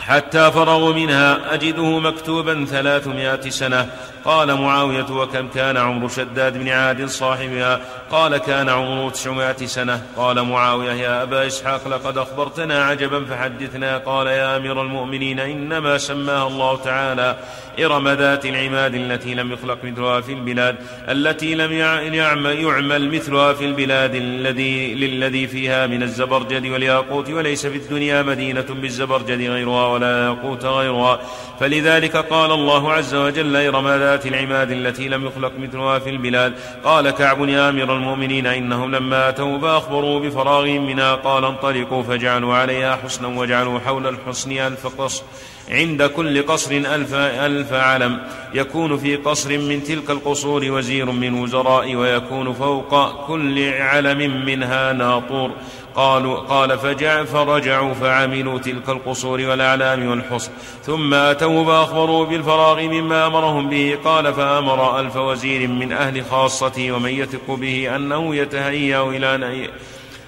حتى 0.00 0.50
فرغوا 0.50 0.94
منها. 0.94 1.54
أجده 1.54 1.98
مكتوبا 1.98 2.64
ثلاثمائة 2.64 3.50
سنة. 3.50 3.90
قال 4.24 4.54
معاوية 4.54 5.06
وكم 5.10 5.48
كان 5.48 5.76
عمر 5.76 6.08
شداد 6.08 6.58
بن 6.58 6.68
عاد 6.68 7.04
صاحبها؟ 7.04 7.80
قال 8.10 8.36
كان 8.36 8.68
عمره 8.68 9.10
تسعمائة 9.10 9.66
سنة. 9.66 10.02
قال 10.16 10.42
معاوية 10.42 10.92
يا 10.92 11.22
أبا 11.22 11.46
إسحاق 11.46 11.88
لقد 11.88 12.18
أخبرتنا 12.18 12.84
عجبا 12.84 13.24
فحدثنا. 13.24 13.98
قال 13.98 14.26
يا 14.26 14.56
أمير 14.56 14.82
المؤمنين 14.82 15.40
إنما 15.40 15.98
سماها 15.98 16.46
الله 16.46 16.76
تعالى 16.76 17.36
إرم 17.80 18.08
ذات 18.08 18.46
العماد 18.46 18.94
التي 18.94 19.34
لم 19.34 19.52
يخلق 19.52 19.78
مثلها 19.84 20.20
في 20.20 20.32
البلاد 20.32 20.76
التي 21.08 21.54
لم 21.54 21.72
يعمل, 21.72 23.10
مثلها 23.10 23.52
في 23.52 23.64
البلاد 23.64 24.14
الذي 24.14 24.94
للذي 24.94 25.46
فيها 25.46 25.86
من 25.86 26.02
الزبرجد 26.02 26.66
والياقوت 26.66 27.30
وليس 27.30 27.66
في 27.66 27.76
الدنيا 27.76 28.22
مدينة 28.22 28.66
بالزبرجد 28.68 29.50
غيرها 29.50 29.86
ولا 29.86 30.24
ياقوت 30.24 30.64
غيرها. 30.64 31.20
فلذلك 31.60 32.16
قال 32.16 32.50
الله 32.50 32.92
عز 32.92 33.14
وجل 33.14 33.56
إرم 33.56 33.88
ذات 33.88 34.09
العماد 34.14 34.70
التي 34.70 35.08
لم 35.08 35.26
يخلق 35.26 35.52
مثلها 35.58 35.98
في 35.98 36.10
البلاد. 36.10 36.54
قال 36.84 37.10
كعب 37.10 37.48
يا 37.48 37.68
أمير 37.68 37.96
المؤمنين 37.96 38.46
إنهم 38.46 38.94
لما 38.94 39.28
أتوا 39.28 39.58
فأخبروا 39.58 40.20
بفراغهم 40.20 40.86
منها 40.86 41.14
قال 41.14 41.44
انطلقوا 41.44 42.02
فجعلوا 42.02 42.54
عليها 42.54 42.96
حسنا 43.04 43.28
وجعلوا 43.28 43.78
حول 43.78 44.06
الحسن 44.06 44.52
ألف 44.52 44.86
قصر 44.86 45.22
عند 45.70 46.02
كل 46.02 46.42
قصر 46.42 46.72
ألف, 46.72 47.14
ألف 47.14 47.72
علم. 47.72 48.18
يكون 48.54 48.96
في 48.96 49.16
قصر 49.16 49.58
من 49.58 49.84
تلك 49.84 50.10
القصور 50.10 50.70
وزير 50.70 51.10
من 51.10 51.34
وزراء 51.34 51.94
ويكون 51.94 52.52
فوق 52.52 53.26
كل 53.26 53.72
علم 53.72 54.44
منها 54.46 54.92
ناطور. 54.92 55.50
قالوا 55.94 56.36
قال 56.36 56.78
فجع 56.78 57.24
فرجعوا 57.24 57.94
فعملوا 57.94 58.58
تلك 58.58 58.88
القصور 58.88 59.40
والأعلام 59.40 60.10
والحصن. 60.10 60.50
ثم 60.82 61.14
أتوا 61.14 61.64
فأخبروا 61.64 62.26
بالفراغ 62.26 62.82
مما 62.82 63.26
أمرهم 63.26 63.68
به. 63.68 63.98
قال 64.04 64.34
فأمر 64.34 65.00
ألف 65.00 65.16
وزير 65.16 65.68
من 65.68 65.92
أهل 65.92 66.24
خاصته 66.24 66.92
ومن 66.92 67.10
يثق 67.10 67.50
به 67.50 67.96
أنه 67.96 68.34
يتهيأ 68.36 69.02
إلى 69.02 69.34
أن 69.34 69.42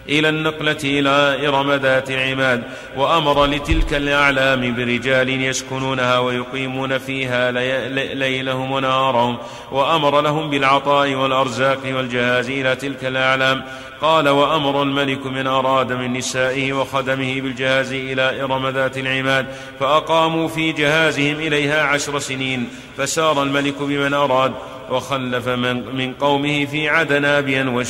إلى 0.09 0.29
النقلة 0.29 0.79
إلى 0.85 1.49
إرم 1.49 1.73
ذات 1.73 2.11
العماد 2.11 2.63
وأمر 2.97 3.47
لتلك 3.47 3.95
الأعلام 3.95 4.75
برجال 4.75 5.29
يسكنونها 5.29 6.19
ويقيمون 6.19 6.99
فيها 6.99 7.51
ليلهم 8.15 8.73
ونهارهم 8.73 9.39
وأمر 9.73 10.21
لهم 10.21 10.51
بالعطاء 10.51 11.15
والأرزاق 11.15 11.81
والجهاز 11.85 12.51
إلى 12.51 12.77
تلك 12.77 13.05
الأعلام. 13.05 13.65
قال 14.03 14.29
وأمر 14.29 14.83
الملك 14.83 15.27
من 15.27 15.47
أراد 15.47 15.93
من 15.93 16.13
نسائه 16.13 16.73
وخدمه 16.73 17.41
بالجهاز 17.41 17.93
إلى 17.93 18.43
إرم 18.43 18.69
ذات 18.69 18.99
العماد 18.99 19.47
فأقاموا 19.81 20.49
في 20.49 20.73
جهازهم 20.73 21.37
إليها 21.37 21.83
عشر 21.83 22.19
سنين 22.19 22.69
فسار 22.97 23.43
الملك 23.43 23.83
بمن 23.83 24.15
أراد. 24.15 24.53
وخلف 24.91 25.49
من, 25.49 25.97
من 25.97 26.14
قومه 26.14 26.64
في 26.64 26.89
عدن 26.89 27.24
أبيا 27.24 27.85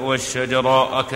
والشجراء 0.00 1.06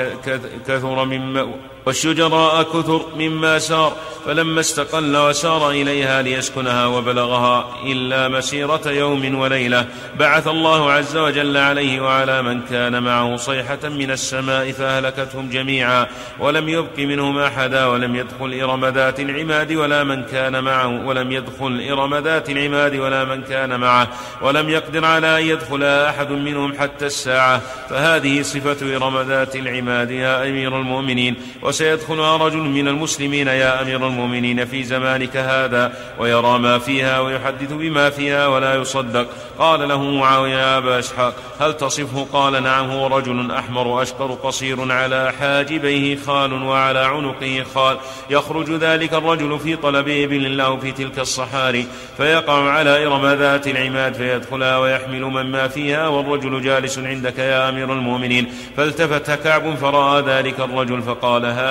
كثر 0.66 1.04
مما 1.04 1.54
والشجراء 1.86 2.62
كثر 2.62 3.06
مما 3.16 3.58
سار 3.58 3.96
فلما 4.26 4.60
استقل 4.60 5.16
وسار 5.16 5.70
إليها 5.70 6.22
ليسكنها 6.22 6.86
وبلغها 6.86 7.74
إلا 7.86 8.28
مسيرة 8.28 8.80
يوم 8.86 9.38
وليلة. 9.38 9.86
بعث 10.18 10.48
الله 10.48 10.92
عز 10.92 11.16
وجل 11.16 11.56
عليه 11.56 12.00
وعلى 12.00 12.42
من 12.42 12.60
كان 12.70 13.02
معه 13.02 13.36
صيحة 13.36 13.78
من 13.84 14.10
السماء 14.10 14.72
فأهلكتهم 14.72 15.50
جميعا. 15.50 16.06
ولم 16.40 16.68
يبق 16.68 16.98
منهم 16.98 17.38
أحدا 17.38 17.86
ولم 17.86 18.16
يدخل 18.16 18.60
إرم 18.62 18.84
ذات 18.84 19.20
العماد 19.20 19.72
ولا 19.72 20.04
من 20.04 20.22
كان 20.22 20.64
معه 20.64 21.06
ولم 21.06 21.32
يدخل 21.32 21.86
إرم 21.90 22.14
ذات 22.14 22.50
العماد 22.50 22.96
ولا 22.96 23.24
من 23.24 23.42
كان 23.42 23.80
معه. 23.80 24.08
ولم 24.42 24.70
يقدر 24.70 25.04
على 25.04 25.38
أن 25.38 25.46
يدخل 25.46 25.82
أحد 25.84 26.30
منهم 26.30 26.78
حتى 26.78 27.06
الساعة. 27.06 27.60
فهذه 27.90 28.42
صفة 28.42 28.96
إرم 28.96 29.20
ذات 29.20 29.56
العماد 29.56 30.10
يا 30.10 30.48
أمير 30.48 30.78
المؤمنين. 30.78 31.36
وسيدخلها 31.74 32.36
رجل 32.36 32.58
من 32.58 32.88
المسلمين 32.88 33.46
يا 33.46 33.82
أمير 33.82 34.06
المؤمنين 34.06 34.64
في 34.64 34.84
زمانك 34.84 35.36
هذا 35.36 35.92
ويرى 36.18 36.58
ما 36.58 36.78
فيها 36.78 37.20
ويحدث 37.20 37.72
بما 37.72 38.10
فيها 38.10 38.46
ولا 38.46 38.74
يصدق. 38.74 39.26
قال 39.58 39.88
له 39.88 40.02
معاوية 40.02 40.54
يا 40.54 40.78
أبا 40.78 40.98
إسحاق 40.98 41.34
هل 41.60 41.76
تصفه؟ 41.76 42.26
قال 42.32 42.62
نعم 42.62 42.90
هو 42.90 43.06
رجل 43.06 43.50
أحمر 43.50 44.02
أشقر 44.02 44.32
قصير 44.32 44.92
على 44.92 45.32
حاجبيه 45.40 46.16
خال 46.16 46.52
وعلى 46.52 46.98
عنقه 46.98 47.64
خال. 47.74 47.96
يخرج 48.30 48.70
ذلك 48.70 49.14
الرجل 49.14 49.58
في 49.58 49.76
طلب 49.76 50.08
إبل 50.08 50.56
له 50.56 50.76
في 50.76 50.92
تلك 50.92 51.18
الصحاري 51.18 51.86
فيقع 52.16 52.70
على 52.70 53.06
إرم 53.06 53.26
ذات 53.26 53.66
العماد 53.66 54.14
فيدخلها 54.14 54.78
ويحمل 54.78 54.94
يحمل 54.94 55.20
من 55.20 55.50
ما 55.50 55.68
فيها 55.68 56.08
والرجل 56.08 56.62
جالس 56.62 56.98
عندك 56.98 57.38
يا 57.38 57.68
أمير 57.68 57.92
المؤمنين. 57.92 58.52
فالتفت 58.76 59.30
كعب 59.30 59.74
فرأى 59.74 60.22
ذلك 60.22 60.60
الرجل 60.60 61.02
فقال 61.02 61.46
هذا 61.46 61.63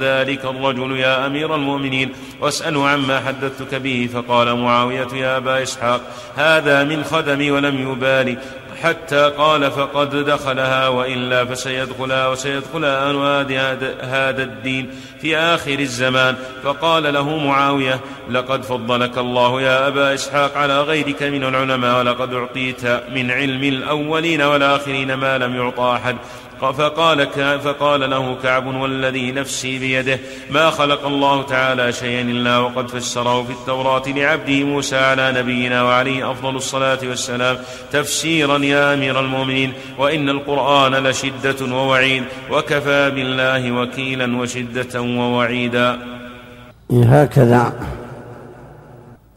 ذلك 0.00 0.44
الرجل 0.44 0.96
يا 0.96 1.26
أمير 1.26 1.54
المؤمنين. 1.54 2.12
واسأله 2.40 2.88
عما 2.88 3.20
حدثتك 3.20 3.74
به. 3.74 4.08
فقال 4.14 4.56
معاوية 4.56 5.08
يا 5.14 5.36
أبا 5.36 5.62
إسحاق 5.62 6.00
هذا 6.36 6.84
من 6.84 7.04
خدمي 7.04 7.50
ولم 7.50 7.92
يبالي. 7.92 8.38
حتى 8.82 9.32
قال 9.38 9.70
فقد 9.70 10.16
دخلها 10.16 10.88
وإلا 10.88 11.44
فسيدخلها 11.44 12.28
وسيدخلها 12.28 13.08
أهل 13.08 13.16
هذا 14.00 14.42
الدين 14.42 14.90
في 15.20 15.36
آخر 15.36 15.78
الزمان. 15.78 16.36
فقال 16.64 17.14
له 17.14 17.38
معاوية 17.38 18.00
لقد 18.30 18.62
فضلك 18.62 19.18
الله 19.18 19.62
يا 19.62 19.88
أبا 19.88 20.14
إسحاق 20.14 20.56
على 20.56 20.80
غيرك 20.80 21.22
من 21.22 21.44
العلماء 21.44 21.98
ولقد 21.98 22.34
أعطيت 22.34 22.86
من 22.86 23.30
علم 23.30 23.62
الأولين 23.62 24.42
والآخرين 24.42 25.14
ما 25.14 25.38
لم 25.38 25.56
يعطى 25.56 25.98
أحد. 26.02 26.16
فقال, 26.72 27.28
فقال 27.60 28.10
له 28.10 28.36
كعب 28.42 28.66
والذي 28.66 29.32
نفسي 29.32 29.78
بيده 29.78 30.18
ما 30.50 30.70
خلق 30.70 31.06
الله 31.06 31.42
تعالى 31.42 31.92
شيئا 31.92 32.22
إلا 32.22 32.58
وقد 32.58 32.88
فسره 32.90 33.42
في 33.42 33.52
التوراة 33.52 34.02
لعبده 34.06 34.64
موسى 34.64 34.96
على 34.96 35.32
نبينا 35.32 35.82
وعليه 35.82 36.30
أفضل 36.30 36.56
الصلاة 36.56 36.98
والسلام. 37.02 37.56
تفسيرا 37.92 38.58
يا 38.58 38.94
أمير 38.94 39.20
المؤمنين 39.20 39.72
وإن 39.98 40.28
القرآن 40.28 41.06
لشدة 41.06 41.74
ووعيد 41.74 42.24
وكفى 42.50 43.10
بالله 43.10 43.72
وكيلا 43.72 44.36
وشدة 44.36 45.00
ووعيدا. 45.02 45.98
هكذا 46.90 47.72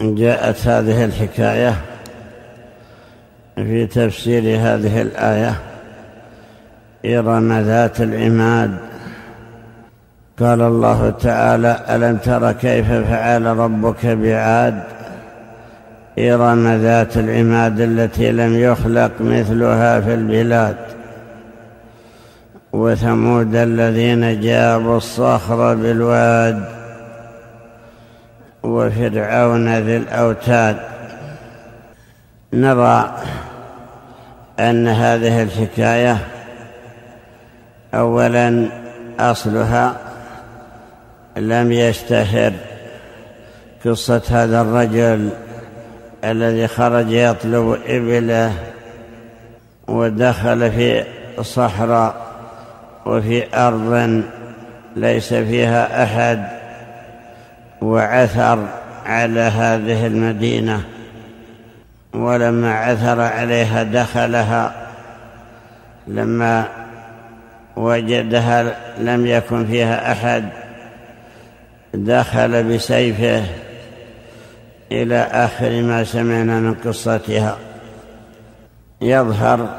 جاءت 0.01 0.67
هذه 0.67 1.05
الحكاية 1.05 1.81
في 3.55 3.87
تفسير 3.87 4.41
هذه 4.41 5.01
الآية. 5.01 5.66
إرم 7.05 7.53
ذات 7.53 8.01
العماد 8.01 8.77
قال 10.39 10.61
الله 10.61 11.09
تعالى 11.09 11.79
ألم 11.89 12.17
تر 12.17 12.51
كيف 12.51 12.91
فعل 12.91 13.45
ربك 13.45 14.05
بعاد؟ 14.05 14.83
إرم 16.19 16.67
ذات 16.67 17.17
العماد 17.17 17.79
التي 17.79 18.31
لم 18.31 18.59
يخلق 18.59 19.11
مثلها 19.19 20.01
في 20.01 20.13
البلاد. 20.13 20.77
وثمود 22.73 23.55
الذين 23.55 24.41
جابوا 24.41 24.97
الصخر 24.97 25.75
بالواد. 25.75 26.63
وفرعون 28.63 29.77
ذي 29.77 29.97
الأوتاد. 29.97 30.77
نرى 32.53 33.11
أن 34.59 34.87
هذه 34.87 35.43
الحكاية 35.43 36.17
اولا 37.93 38.69
أصلها 39.19 39.97
لم 41.37 41.71
يشتهر 41.71 42.53
قصة 43.85 44.21
هذا 44.29 44.61
الرجل 44.61 45.29
الذي 46.23 46.67
خرج 46.67 47.11
يطلب 47.11 47.79
إبله 47.87 48.53
ودخل 49.87 50.71
في 50.71 51.03
صحراء 51.41 52.15
وفي 53.05 53.55
أرض 53.55 54.23
ليس 54.95 55.33
فيها 55.33 56.03
أحد 56.03 56.47
وعثر 57.81 58.67
على 59.05 59.39
هذه 59.39 60.07
المدينة 60.07 60.81
ولما 62.13 62.73
عثر 62.73 63.21
عليها 63.21 63.83
دخلها 63.83 64.71
لما 66.07 66.67
وجدها 67.77 68.75
لم 68.99 69.25
يكن 69.25 69.65
فيها 69.65 70.11
أحد 70.11 70.49
دخل 71.93 72.63
بسيفه 72.63 73.43
إلى 74.91 75.17
آخر 75.17 75.81
ما 75.81 76.03
سمعنا 76.03 76.59
من 76.59 76.73
قصتها. 76.73 77.57
يظهر 79.01 79.69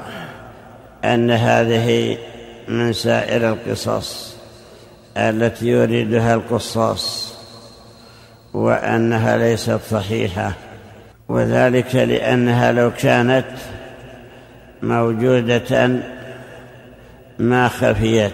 أن 1.05 1.31
هذه 1.31 2.19
من 2.69 2.93
سائر 2.93 3.49
القصص 3.53 4.37
التي 5.17 5.67
يريدها 5.67 6.35
القصاص 6.35 7.35
وأنها 8.55 9.37
ليست 9.37 9.81
صحيحة 9.91 10.53
وذلك 11.29 11.95
لأنها 11.95 12.73
لو 12.73 12.91
كانت 12.91 13.47
موجودة 14.83 15.91
ما 17.39 17.69
خفيت. 17.69 18.33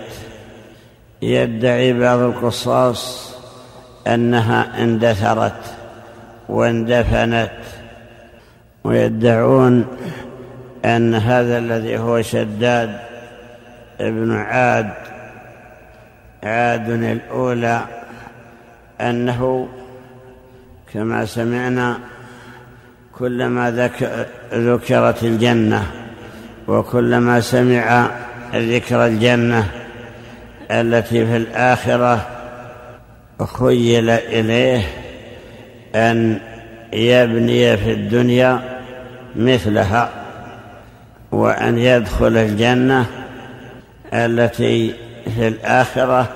يدعي 1.23 1.93
بعض 1.93 2.19
القصاص 2.19 3.35
أنها 4.07 4.83
اندثرت 4.83 5.75
واندفنت 6.49 7.51
ويدعون 8.85 9.87
أن 10.85 11.15
هذا 11.15 11.59
الذي 11.59 11.99
هو 11.99 12.23
شداد 12.23 12.99
ابن 14.01 14.37
عاد 14.37 14.93
عاد 16.43 16.91
الأولى 16.91 17.81
أنه 19.01 19.69
كما 20.93 21.25
سمعنا 21.25 21.99
كلما 23.19 23.95
ذكرت 24.53 25.25
الجنة 25.25 25.87
وكلما 26.69 27.41
سمع 27.41 28.11
ذكر 28.55 29.07
الجنة 29.07 29.67
التي 30.71 31.27
في 31.27 31.37
الآخرة 31.37 32.27
خيل 33.43 34.11
إليه 34.11 34.83
أن 35.95 36.41
يبني 36.93 37.77
في 37.77 37.93
الدنيا 37.93 38.61
مثلها 39.37 40.09
وأن 41.33 41.79
يدخل 41.79 42.37
الجنة 42.37 43.07
التي 44.13 44.95
في 45.37 45.49
الآخرة 45.49 46.29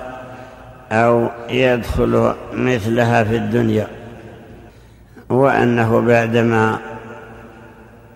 أو 0.91 1.29
يدخل 1.49 2.33
مثلها 2.53 3.23
في 3.23 3.35
الدنيا 3.35 3.87
وأنه 5.29 6.01
بعدما 6.01 6.79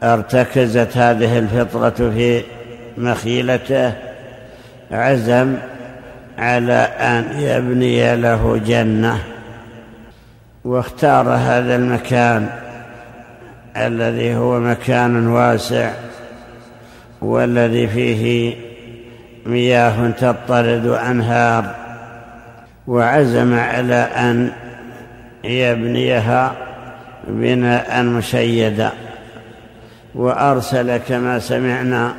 ارتكزت 0.04 0.98
هذه 0.98 1.40
الفطرة 1.40 2.10
في 2.10 2.44
مخيلته 2.98 3.94
عزم 4.92 5.56
على 6.38 6.74
أن 7.00 7.26
يبني 7.40 8.16
له 8.16 8.62
جنة 8.66 9.20
واختار 10.66 11.30
هذا 11.30 11.76
المكان 11.76 12.50
الذي 13.78 14.36
هو 14.36 14.60
مكان 14.60 15.28
واسع 15.28 15.92
والذي 17.22 17.88
فيه 17.88 18.56
مياه 19.46 20.10
تطرد 20.10 20.86
انهار 20.86 21.76
وعزم 22.88 23.60
على 23.60 23.96
أن 23.96 24.52
يبنيها 25.44 26.56
بناء 27.28 28.04
مشيدا 28.04 28.92
وأرسل 30.16 30.98
كما 30.98 31.40
سمعنا 31.40 32.14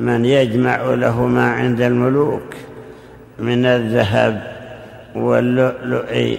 من 0.00 0.24
يجمع 0.24 0.76
له 0.76 1.26
ما 1.26 1.50
عند 1.50 1.80
الملوك 1.80 2.54
من 3.38 3.66
الذهب 3.66 4.42
واللؤلؤ 5.14 6.38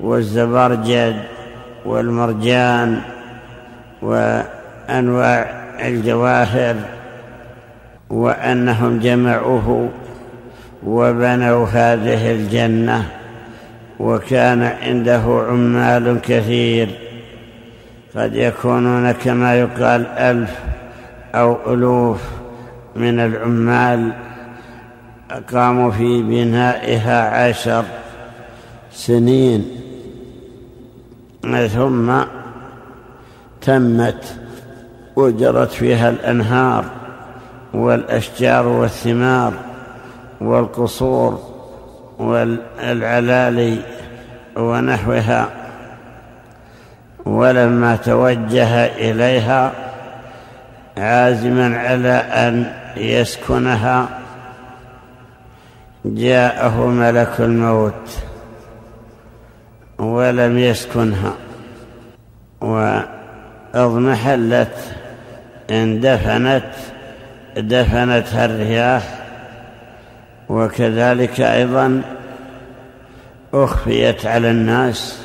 والزبرجد 0.00 1.16
والمرجان 1.84 3.00
وأنواع 4.02 5.64
الجواهر 5.86 6.76
وأنهم 8.10 8.98
جمعوه 8.98 9.88
وبنوا 10.86 11.66
هذه 11.66 12.30
الجنة 12.32 13.04
وكان 14.00 14.62
عنده 14.62 15.44
عمال 15.48 16.20
كثير 16.22 16.88
قد 18.16 18.34
يكونون 18.36 19.12
كما 19.12 19.54
يقال 19.54 20.06
ألف 20.06 20.58
أو 21.34 21.74
ألوف 21.74 22.20
من 22.96 23.20
العمال 23.20 24.12
قاموا 25.52 25.90
في 25.90 26.22
بنائها 26.22 27.48
عشر 27.48 27.84
سنين 28.92 29.70
ثم 31.74 32.22
تمت 33.60 34.36
وجرت 35.16 35.70
فيها 35.70 36.10
الأنهار 36.10 36.84
والأشجار 37.74 38.66
والثمار 38.66 39.52
والقصور 40.40 41.40
والعلالي 42.18 43.78
ونحوها. 44.56 45.48
ولما 47.26 47.96
توجه 47.96 48.86
إليها 48.86 49.72
عازما 50.96 51.78
على 51.78 52.08
أن 52.08 52.83
يسكنها. 52.96 54.08
جاءه 56.04 56.86
ملك 56.86 57.40
الموت 57.40 58.18
ولم 59.98 60.58
يسكنها 60.58 61.34
وأضمحلت 63.74 64.76
اندفنت 65.70 66.70
دفنتها 67.56 68.44
الرياح 68.44 69.18
وكذلك 70.48 71.40
أيضا 71.40 72.02
أخفيت 73.54 74.26
على 74.26 74.50
الناس. 74.50 75.18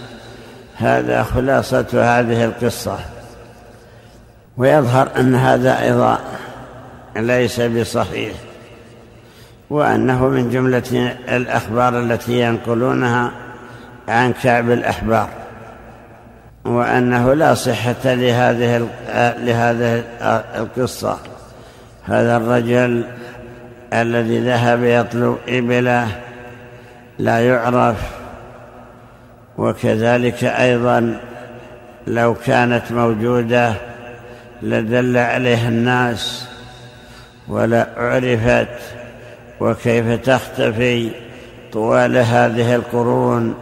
هذا 0.78 1.24
خلاصة 1.24 1.88
هذه 1.94 2.46
القصة. 2.46 3.00
ويظهر 4.58 5.10
أن 5.20 5.36
هذا 5.36 5.82
أيضا 5.82 6.20
ليس 7.22 7.62
بصحيح 7.62 8.34
وأنه 9.70 10.28
من 10.28 10.50
جملة 10.50 11.16
الأخبار 11.30 12.00
التي 12.00 12.42
ينقلونها 12.42 13.32
عن 14.08 14.34
كعب 14.34 14.72
الأحبار 14.72 15.30
وأنه 16.66 17.34
لا 17.34 17.54
صحة 17.54 17.96
لهذه 18.06 18.88
لهذه 19.38 20.04
القصة. 20.56 21.18
هذا 22.04 22.38
الرجل 22.38 23.04
الذي 23.94 24.40
ذهب 24.40 24.84
يطلب 24.84 25.38
إبلة 25.48 26.08
لا 27.20 27.48
يعرف 27.48 27.98
وكذلك 29.58 30.44
أيضا 30.44 31.20
لو 32.08 32.34
كانت 32.34 32.92
موجودة 32.92 33.74
لدل 34.62 35.18
عليها 35.18 35.70
الناس 35.70 36.49
ولا 37.50 37.88
عرفت 37.98 38.68
وكيف 39.60 40.26
تختفي 40.26 41.12
طوال 41.74 42.18
هذه 42.18 42.76
القرون 42.76 43.56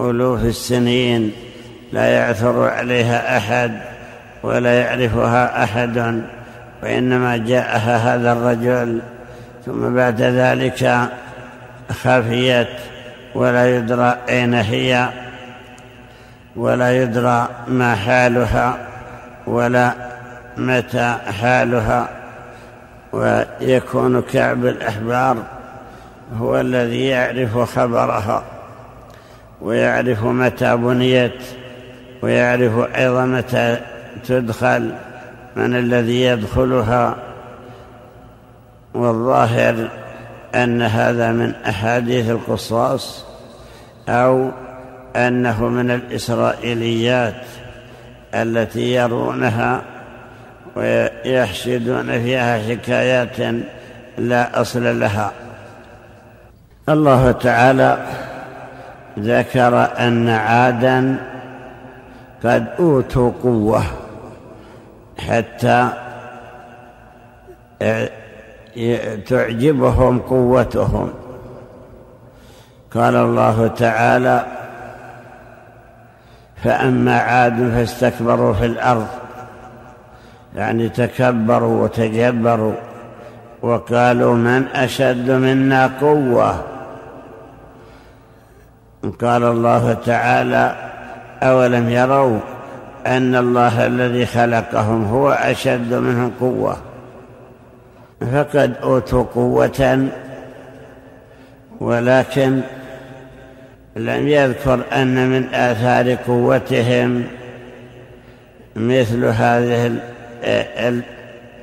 ألوف 0.00 0.44
السنين 0.44 1.32
لا 1.92 2.06
يعثر 2.06 2.68
عليها 2.68 3.36
أحد 3.36 3.80
ولا 4.42 4.80
يعرفها 4.80 5.64
أحد 5.64 6.22
وإنما 6.82 7.36
جاءها 7.36 7.96
هذا 7.96 8.32
الرجل. 8.32 9.00
ثم 9.66 9.94
بعد 9.94 10.22
ذلك 10.22 11.08
خفيت 11.90 12.68
ولا 13.34 13.76
يدرى 13.76 14.16
أين 14.28 14.54
هي 14.54 15.08
ولا 16.56 17.02
يدرى 17.02 17.48
ما 17.68 17.94
حالها 17.94 18.78
ولا 19.46 19.92
متى 20.56 21.16
حالها. 21.40 22.19
ويكون 23.12 24.22
كعب 24.22 24.66
الأحبار 24.66 25.36
هو 26.38 26.60
الذي 26.60 27.06
يعرف 27.06 27.58
خبرها 27.58 28.42
ويعرف 29.60 30.24
متى 30.24 30.76
بنيت 30.76 31.42
ويعرف 32.22 32.96
أيضا 32.96 33.24
متى 33.24 33.80
تدخل 34.26 34.94
من 35.56 35.76
الذي 35.76 36.22
يدخلها. 36.22 37.16
والظاهر 38.94 39.88
أن 40.54 40.82
هذا 40.82 41.32
من 41.32 41.54
أحاديث 41.68 42.30
القصاص 42.30 43.24
أو 44.08 44.50
أنه 45.16 45.68
من 45.68 45.90
الإسرائيليات 45.90 47.44
التي 48.34 48.94
يرونها 48.94 49.82
ويحشدون 50.76 52.22
فيها 52.22 52.58
حكايات 52.68 53.64
لا 54.18 54.60
أصل 54.60 55.00
لها. 55.00 55.32
الله 56.88 57.32
تعالى 57.32 58.06
ذكر 59.18 59.88
أن 59.98 60.28
عادا 60.28 61.16
قد 62.44 62.66
أوتوا 62.78 63.32
قوة 63.42 63.82
حتى 65.18 65.88
تعجبهم 69.28 70.18
قوتهم. 70.18 71.12
قال 72.94 73.16
الله 73.16 73.66
تعالى 73.66 74.46
فأما 76.64 77.18
عاد 77.18 77.70
فاستكبروا 77.74 78.52
في 78.52 78.66
الأرض 78.66 79.06
يعني 80.56 80.88
تكبروا 80.88 81.84
وتجبروا 81.84 82.74
وقالوا 83.62 84.34
من 84.34 84.66
أشد 84.74 85.30
منا 85.30 85.90
قوة. 86.00 86.64
قال 89.20 89.42
الله 89.42 89.92
تعالى 89.92 90.76
أولم 91.42 91.90
يروا 91.90 92.38
أن 93.06 93.36
الله 93.36 93.86
الذي 93.86 94.26
خلقهم 94.26 95.04
هو 95.04 95.30
أشد 95.30 95.94
منهم 95.94 96.32
قوة. 96.40 96.76
فقد 98.20 98.74
أوتوا 98.82 99.24
قوة 99.34 100.08
ولكن 101.80 102.60
لم 103.96 104.28
يذكر 104.28 104.80
أن 104.92 105.28
من 105.28 105.54
آثار 105.54 106.14
قوتهم 106.14 107.24
مثل 108.76 109.24
هذه 109.24 110.00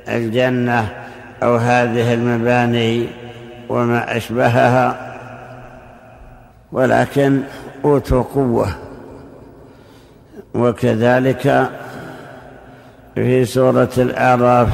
الجنة 0.08 0.88
أو 1.42 1.56
هذه 1.56 2.14
المباني 2.14 3.06
وما 3.68 4.16
أشبهها 4.16 5.14
ولكن 6.72 7.42
أوتوا 7.84 8.22
قوة. 8.22 8.68
وكذلك 10.54 11.70
في 13.14 13.44
سورة 13.44 13.90
الأعراف 13.98 14.68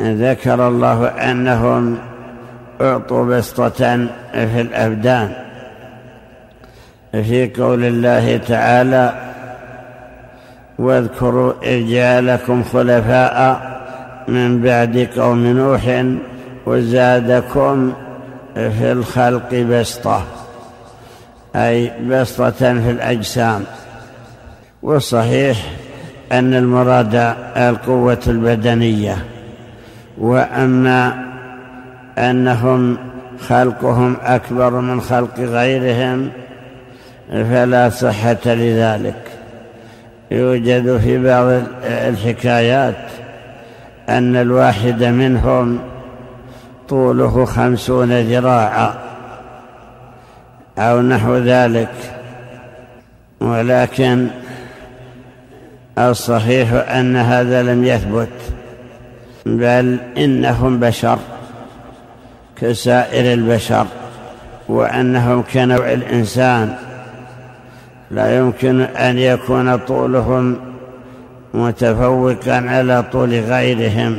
ذكر 0.00 0.68
الله 0.68 1.06
أنهم 1.06 1.98
أعطوا 2.80 3.24
بسطة 3.24 4.06
في 4.32 4.60
الأبدان 4.60 5.32
في 7.12 7.50
قول 7.56 7.84
الله 7.84 8.36
تعالى 8.36 9.29
واذكروا 10.80 11.52
إذ 11.62 11.90
جعلكم 11.90 12.62
خلفاء 12.62 13.70
من 14.28 14.62
بعد 14.62 15.08
قوم 15.16 15.46
نوح 15.46 16.04
وزادكم 16.66 17.92
في 18.54 18.92
الخلق 18.92 19.54
بسطة 19.54 20.22
أي 21.56 21.92
بسطة 22.08 22.50
في 22.50 22.90
الأجسام. 22.90 23.64
والصحيح 24.82 25.58
أن 26.32 26.54
المراد 26.54 27.34
القوة 27.56 28.20
البدنية 28.26 29.16
وأما 30.18 31.24
أنهم 32.18 32.98
خلقهم 33.48 34.16
أكبر 34.22 34.70
من 34.70 35.00
خلق 35.00 35.40
غيرهم 35.40 36.30
فلا 37.30 37.90
صحة 37.90 38.38
لذلك. 38.46 39.29
يوجد 40.30 40.98
في 40.98 41.24
بعض 41.24 41.62
الحكايات 41.84 42.96
أن 44.08 44.36
الواحد 44.36 45.04
منهم 45.04 45.78
طوله 46.88 47.44
خمسون 47.44 48.20
ذراعا 48.20 48.94
أو 50.78 51.00
نحو 51.00 51.36
ذلك 51.36 51.90
ولكن 53.40 54.26
الصحيح 55.98 56.72
أن 56.72 57.16
هذا 57.16 57.62
لم 57.62 57.84
يثبت 57.84 58.28
بل 59.46 59.98
إنهم 60.16 60.80
بشر 60.80 61.18
كسائر 62.56 63.32
البشر 63.32 63.86
وأنهم 64.68 65.42
كنوع 65.42 65.92
الإنسان. 65.92 66.76
لا 68.10 68.38
يمكن 68.38 68.80
أن 68.80 69.18
يكون 69.18 69.76
طولهم 69.76 70.56
متفوقا 71.54 72.56
على 72.68 73.04
طول 73.12 73.30
غيرهم. 73.40 74.16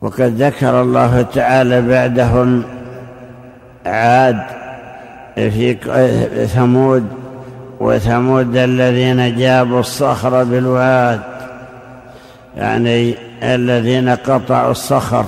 وقد 0.00 0.42
ذكر 0.42 0.82
الله 0.82 1.22
تعالى 1.22 1.82
بعدهم 1.82 2.62
عاد 3.86 4.40
في 5.34 5.74
ثمود 6.46 7.06
وثمود 7.80 8.56
الذين 8.56 9.36
جابوا 9.36 9.80
الصخر 9.80 10.44
بالواد 10.44 11.20
يعني 12.56 13.14
الذين 13.42 14.08
قطعوا 14.08 14.70
الصخر 14.70 15.24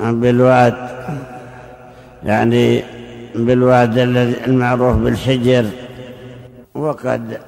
بالواد 0.00 0.74
يعني 2.24 2.82
بالواد 3.34 3.98
المعروف 4.46 4.96
بالحجر. 4.96 5.64
وقد 6.74 7.40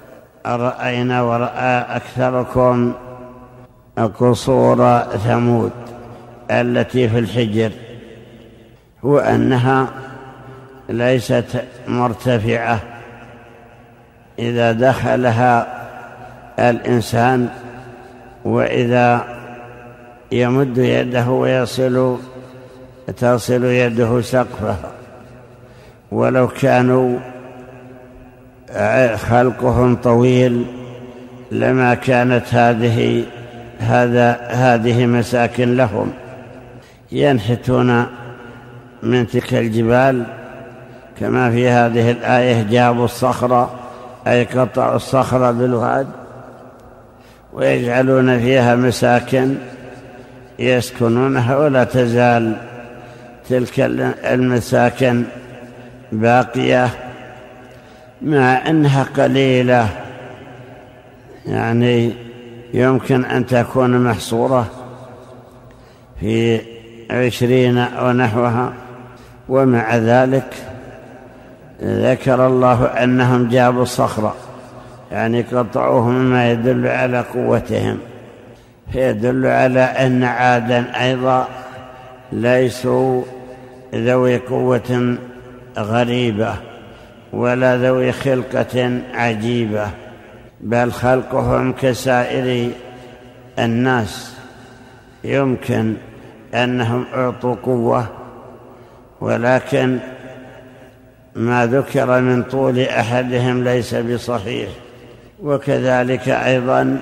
رأينا 0.46 1.22
ورأى 1.22 1.96
أكثركم 1.96 2.92
قصور 3.96 5.00
ثمود 5.00 5.72
التي 6.50 7.08
في 7.08 7.18
الحجر 7.18 7.70
هو 9.04 9.18
أنها 9.18 9.88
ليست 10.88 11.64
مرتفعة. 11.88 12.80
إذا 14.38 14.72
دخلها 14.72 15.66
الإنسان 16.58 17.48
وإذا 18.44 19.24
يمد 20.32 20.78
يده 20.78 21.30
ويصل 21.30 22.18
تصل 23.16 23.64
يده 23.64 24.20
سقفها. 24.20 24.90
ولو 26.12 26.48
كانوا 26.48 27.18
خلقهم 29.16 29.96
طويل 29.96 30.66
لما 31.52 31.94
كانت 31.94 32.54
هذه 32.54 33.24
هذا 33.78 34.40
هذه 34.48 35.06
مساكن 35.06 35.76
لهم. 35.76 36.12
ينحتون 37.12 38.06
من 39.02 39.26
تلك 39.26 39.54
الجبال 39.54 40.24
كما 41.20 41.50
في 41.50 41.68
هذه 41.68 42.10
الآية 42.10 42.62
جابوا 42.62 43.04
الصخرة 43.04 43.74
أي 44.26 44.44
قطعوا 44.44 44.96
الصخرة 44.96 45.50
بالواد 45.50 46.06
ويجعلون 47.52 48.38
فيها 48.38 48.76
مساكن 48.76 49.54
يسكنونها 50.58 51.56
ولا 51.56 51.84
تزال 51.84 52.56
تلك 53.48 53.80
المساكن 54.24 55.24
باقية. 56.12 57.05
مع 58.22 58.68
أنها 58.68 59.02
قليلة. 59.02 59.88
يعني 61.46 62.12
يمكن 62.74 63.24
أن 63.24 63.46
تكون 63.46 64.04
محصورة 64.04 64.66
في 66.20 66.60
عشرين 67.10 67.78
أو 67.78 68.12
نحوها. 68.12 68.72
ومع 69.48 69.96
ذلك 69.96 70.54
ذكر 71.82 72.46
الله 72.46 72.84
أنهم 72.84 73.48
جابوا 73.48 73.82
الصخرة. 73.82 74.34
يعني 75.12 75.42
قطعوه 75.42 76.08
مما 76.08 76.50
يدل 76.50 76.86
على 76.86 77.20
قوتهم. 77.20 77.98
فيدل 78.92 79.46
على 79.46 79.80
أن 79.80 80.24
عادا 80.24 81.04
أيضا 81.04 81.48
ليسوا 82.32 83.22
ذوي 83.94 84.36
قوة 84.36 85.16
غريبة. 85.78 86.54
ولا 87.32 87.76
ذوي 87.76 88.12
خلقة 88.12 89.00
عجيبة 89.14 89.90
بل 90.60 90.92
خلقهم 90.92 91.72
كسائر 91.72 92.70
الناس. 93.58 94.36
يمكن 95.24 95.94
أنهم 96.54 97.04
أعطوا 97.14 97.56
قوة 97.62 98.06
ولكن 99.20 99.98
ما 101.34 101.66
ذكر 101.66 102.20
من 102.20 102.42
طول 102.42 102.80
أحدهم 102.80 103.64
ليس 103.64 103.94
بصحيح. 103.94 104.68
وكذلك 105.42 106.28
أيضا 106.28 106.98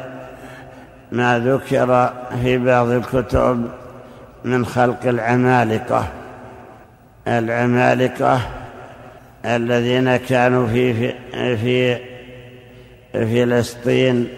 ما 1.12 1.38
ذكر 1.38 2.12
في 2.42 2.58
بعض 2.58 2.88
الكتب 2.88 3.68
من 4.44 4.66
خلق 4.66 5.06
العمالقة. 5.06 6.08
العمالقة 7.28 8.40
الذين 9.44 10.16
كانوا 10.16 10.66
في 10.66 11.14
في 11.56 11.96
في 13.12 13.46
فلسطين 13.46 14.28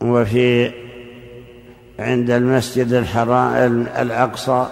وفي 0.00 0.70
عند 1.98 2.30
المسجد 2.30 2.92
الحرام 2.92 3.86
الأقصى 3.98 4.66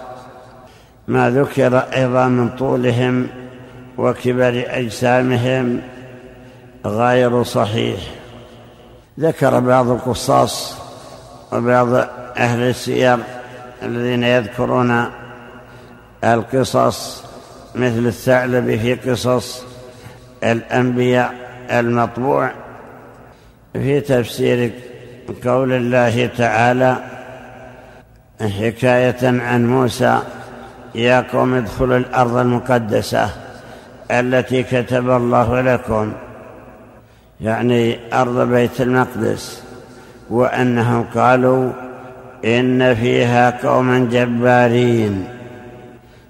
ما 1.07 1.29
ذكر 1.29 1.77
أيضا 1.77 2.27
من 2.27 2.49
طولهم 2.49 3.27
وكبر 3.97 4.63
أجسامهم 4.67 5.81
غير 6.85 7.43
صحيح. 7.43 7.99
ذكر 9.19 9.59
بعض 9.59 9.89
القصاص 9.89 10.75
وبعض 11.51 11.93
أهل 12.37 12.59
السير 12.59 13.17
الذين 13.83 14.23
يذكرون 14.23 15.05
القصص 16.23 17.28
مثل 17.75 18.07
الثعلب 18.07 18.75
في 18.77 18.93
قصص 18.95 19.63
الأنبياء 20.43 21.33
المطبوع. 21.71 22.51
في 23.73 24.01
تفسير 24.01 24.71
قول 25.45 25.73
الله 25.73 26.29
تعالى 26.37 26.97
حكاية 28.41 29.41
عن 29.41 29.67
موسى 29.67 30.19
يا 30.95 31.21
قوم 31.33 31.53
ادخلوا 31.53 31.97
الأرض 31.97 32.37
المقدسة 32.37 33.29
التي 34.11 34.63
كتب 34.63 35.09
الله 35.09 35.61
لكم. 35.61 36.13
يعني 37.41 37.99
أرض 38.13 38.49
بيت 38.49 38.81
المقدس. 38.81 39.63
وأنهم 40.29 41.05
قالوا 41.15 41.71
إن 42.45 42.95
فيها 42.95 43.67
قوما 43.67 43.99
جبارين. 43.99 45.27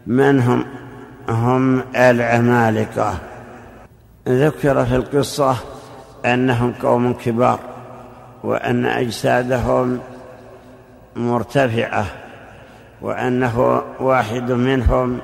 من 0.07 0.39
هم؟ 0.39 0.78
هم 1.29 1.83
العمالقة. 1.95 3.19
ذكر 4.27 4.85
في 4.85 4.95
القصة 4.95 5.55
أنهم 6.25 6.73
قوم 6.83 7.13
كبار 7.13 7.59
وأن 8.43 8.85
أجسادهم 8.85 9.99
مرتفعة 11.15 12.05
وأنه 13.01 13.81
واحد 13.99 14.51
منهم 14.51 15.19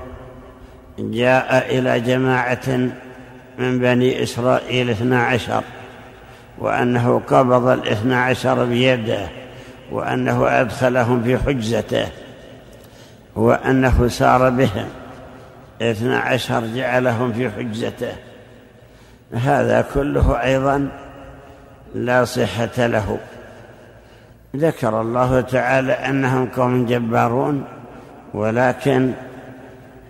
جاء 1.00 1.78
إلى 1.78 2.00
جماعة 2.00 2.68
من 3.58 3.80
بني 3.80 4.24
إسرائيل 4.24 4.90
اثنا 4.90 5.24
عشر 5.24 5.64
وأنه 6.60 7.22
قبض 7.28 7.68
الاثنا 7.68 8.24
عشر 8.24 8.66
بيده 8.66 9.28
وأنه 9.92 10.62
أدخلهم 10.62 11.24
في 11.24 11.38
حجزته 11.38 12.08
وأنه 13.36 14.08
سار 14.08 14.50
بهم. 14.50 14.88
اثنا 15.82 16.20
عشر 16.20 16.68
جعلهم 16.76 17.34
في 17.34 17.50
حجزته 17.50 18.16
هذا 19.34 19.86
كله 19.94 20.44
أيضا 20.44 20.90
لا 21.96 22.26
صحة 22.26 22.88
له. 22.88 23.18
ذكر 24.56 25.02
الله 25.02 25.42
تعالى 25.42 25.94
أنهم 25.94 26.46
قوم 26.46 26.86
جبارون 26.86 27.64
ولكن 28.34 29.12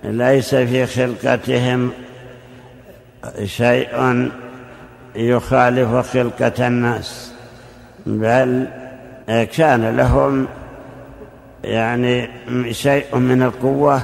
ليس 0.04 0.56
في 0.56 0.86
خلقتهم 0.86 1.92
شيء 3.44 4.30
يخالف 5.16 6.14
خلقة 6.14 6.68
الناس 6.68 7.34
بل 8.06 8.68
كان 9.28 9.98
لهم 9.98 10.48
يعني 11.64 12.30
شيء 12.72 13.16
من 13.16 13.44
القوة 13.44 14.02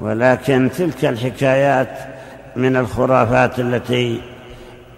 ولكن 0.00 0.70
تلك 0.78 1.04
الحكايات 1.04 1.98
من 2.56 2.76
الخرافات 2.76 3.60
التي 3.60 4.20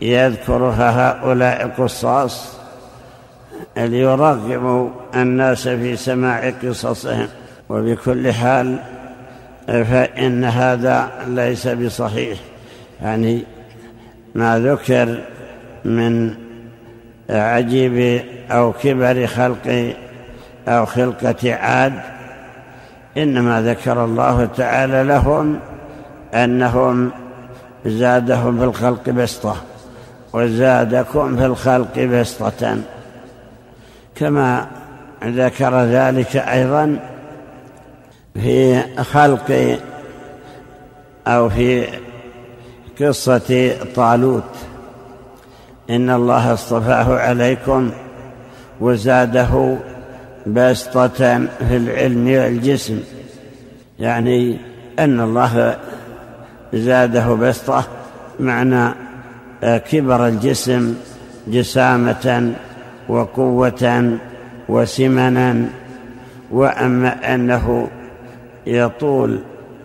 يذكرها 0.03 1.11
هؤلاء 1.11 1.67
القصاص 1.67 2.57
ليرغبوا 3.77 4.91
الناس 5.15 5.69
في 5.69 5.97
سماع 5.97 6.51
قصصهم. 6.51 7.29
وبكل 7.69 8.33
حال 8.33 8.79
فإن 9.67 10.45
هذا 10.45 11.11
ليس 11.27 11.69
بصحيح. 11.69 12.39
يعني 13.03 13.43
ما 14.35 14.59
ذكر 14.59 15.19
من 15.85 16.35
عجيب 17.31 18.23
أو 18.51 18.73
كبر 18.73 19.27
خلق 19.27 19.95
أو 20.69 20.87
خلقة 20.87 21.55
عاد 21.55 22.16
إنما 23.17 23.63
ذكر 23.63 24.05
الله 24.05 24.49
تعالى 24.57 25.03
لهم 25.03 25.59
أنهم 26.35 27.11
زادهم 27.87 28.59
في 28.59 28.65
الخلق 28.65 29.11
بسطة 29.11 29.57
وزادكم 30.33 31.37
في 31.37 31.47
الخلق 31.47 31.99
بسطة. 31.99 32.77
كما 34.15 34.67
ذكر 35.25 35.85
ذلك 35.85 36.37
أيضا 36.37 36.99
في 38.35 38.83
خلق 39.03 39.79
أو 41.27 41.49
في 41.49 41.87
قصة 43.01 43.73
طالوت. 43.97 44.55
إن 45.91 46.11
الله 46.11 46.53
اصطفاه 46.53 47.19
عليكم 47.19 47.91
وزاده 48.81 49.77
بسطة 50.47 51.09
في 51.69 51.77
العلم 51.77 52.27
والجسم. 52.27 53.01
يعني 53.99 54.59
أن 54.99 55.21
الله 55.21 55.77
زاده 56.75 57.35
بسطة 57.35 57.85
معنى 58.41 58.95
كبر 59.63 60.27
الجسم 60.27 60.95
جسامة 61.47 62.53
وقوة 63.09 64.19
وسمنا 64.69 65.65
وأما 66.51 67.35
أنه 67.35 67.89
يطول 68.67 69.41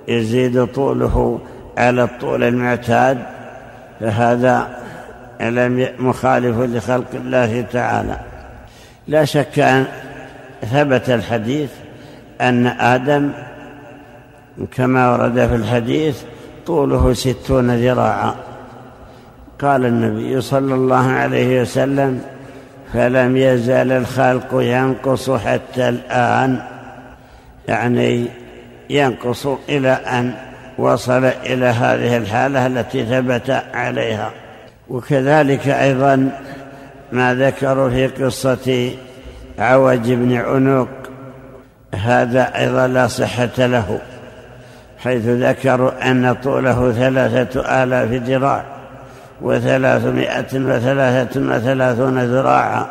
يزيد 0.08 0.66
طوله 0.66 1.40
على 1.78 2.04
الطول 2.04 2.44
المعتاد 2.44 3.18
فهذا 4.00 4.68
لم 5.42 5.88
مخالف 6.00 6.60
لخلق 6.60 7.08
الله 7.14 7.62
تعالى. 7.62 8.18
لا 9.08 9.26
شك 9.26 9.86
ثبت 10.62 11.10
الحديث 11.10 11.70
أن 12.42 12.68
آدم 12.68 13.32
كما 14.78 15.12
ورد 15.12 15.48
في 15.48 15.56
الحديث 15.56 16.22
طوله 16.66 17.14
ستون 17.14 17.76
ذراعا. 17.76 18.36
قال 19.62 19.86
النبي 19.86 20.42
صلى 20.42 20.76
الله 20.76 21.08
عليه 21.08 21.62
وسلم 21.62 22.22
فلم 22.94 23.38
يزال 23.38 23.92
الخلق 23.92 24.48
ينقص 24.54 25.30
حتى 25.30 25.90
الآن. 25.90 26.62
يعني 27.68 28.26
ينقص 28.90 29.48
إلى 29.70 29.90
أن 29.90 30.34
وصل 30.78 31.26
إلى 31.26 31.66
هذه 31.66 32.18
الحالة 32.18 32.68
التي 32.68 33.06
ثبت 33.06 33.64
عليها. 33.74 34.32
وكذلك 34.90 35.68
أيضا 35.68 36.30
ما 37.12 37.36
ذكروا 37.36 37.90
في 37.90 38.08
قصة 38.08 38.92
عوج 39.60 40.12
بن 40.14 40.34
عنق 40.34 40.88
هذا 41.96 42.58
أيضا 42.60 42.88
لا 42.88 43.08
صحة 43.08 43.50
له 43.58 44.00
حيث 44.98 45.26
ذكروا 45.26 46.12
أن 46.12 46.34
طوله 46.34 46.92
ثلاثة 46.92 47.84
آلاف 47.84 48.12
ذراع 48.12 48.64
وثلاثمائة 49.42 50.54
وثلاثة 50.54 51.42
وثلاثون 51.42 52.20
ذراعا 52.20 52.86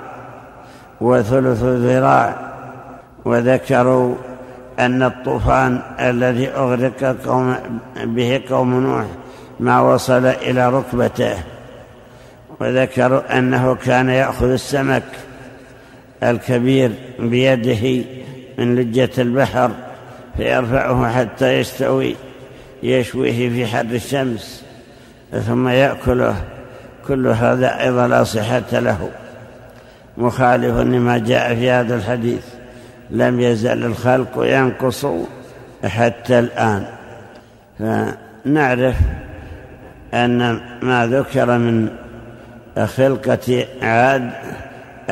وثلث 1.01 1.63
ذراع 1.63 2.37
وذكروا 3.25 4.15
أن 4.79 5.03
الطوفان 5.03 5.81
الذي 6.01 6.49
أغرق 6.49 7.17
قوم 7.27 7.57
به 8.05 8.43
قوم 8.51 8.81
نوح 8.81 9.05
ما 9.61 9.81
وصل 9.81 10.27
إلى 10.27 10.69
ركبته 10.69 11.35
وذكروا 12.61 13.39
أنه 13.39 13.75
كان 13.75 14.09
يأخذ 14.09 14.51
السمك 14.51 15.03
الكبير 16.23 16.93
بيده 17.19 18.05
من 18.59 18.77
لجة 18.77 19.11
البحر 19.19 19.71
فيرفعه 20.37 21.13
حتى 21.13 21.59
يستوي 21.59 22.15
يشويه 22.83 23.49
في 23.51 23.67
حر 23.67 23.81
الشمس 23.81 24.65
ثم 25.47 25.69
يأكله. 25.69 26.37
كل 27.09 27.27
هذا 27.27 27.81
أيضا 27.81 28.09
لا 28.09 28.25
صحة 28.25 28.63
له. 28.73 29.11
مخالف 30.19 30.77
لما 30.77 31.19
جاء 31.19 31.55
في 31.55 31.71
هذا 31.71 31.95
الحديث. 31.95 32.45
لم 33.11 33.41
يزل 33.41 33.85
الخلق 33.85 34.33
ينقص 34.37 35.07
حتى 35.85 36.39
الآن. 36.39 36.85
فنعرف 37.79 38.97
أن 40.15 40.61
ما 40.83 41.07
ذكر 41.07 41.59
من 41.59 41.89
خلقة 42.79 43.67
عاد 43.83 44.31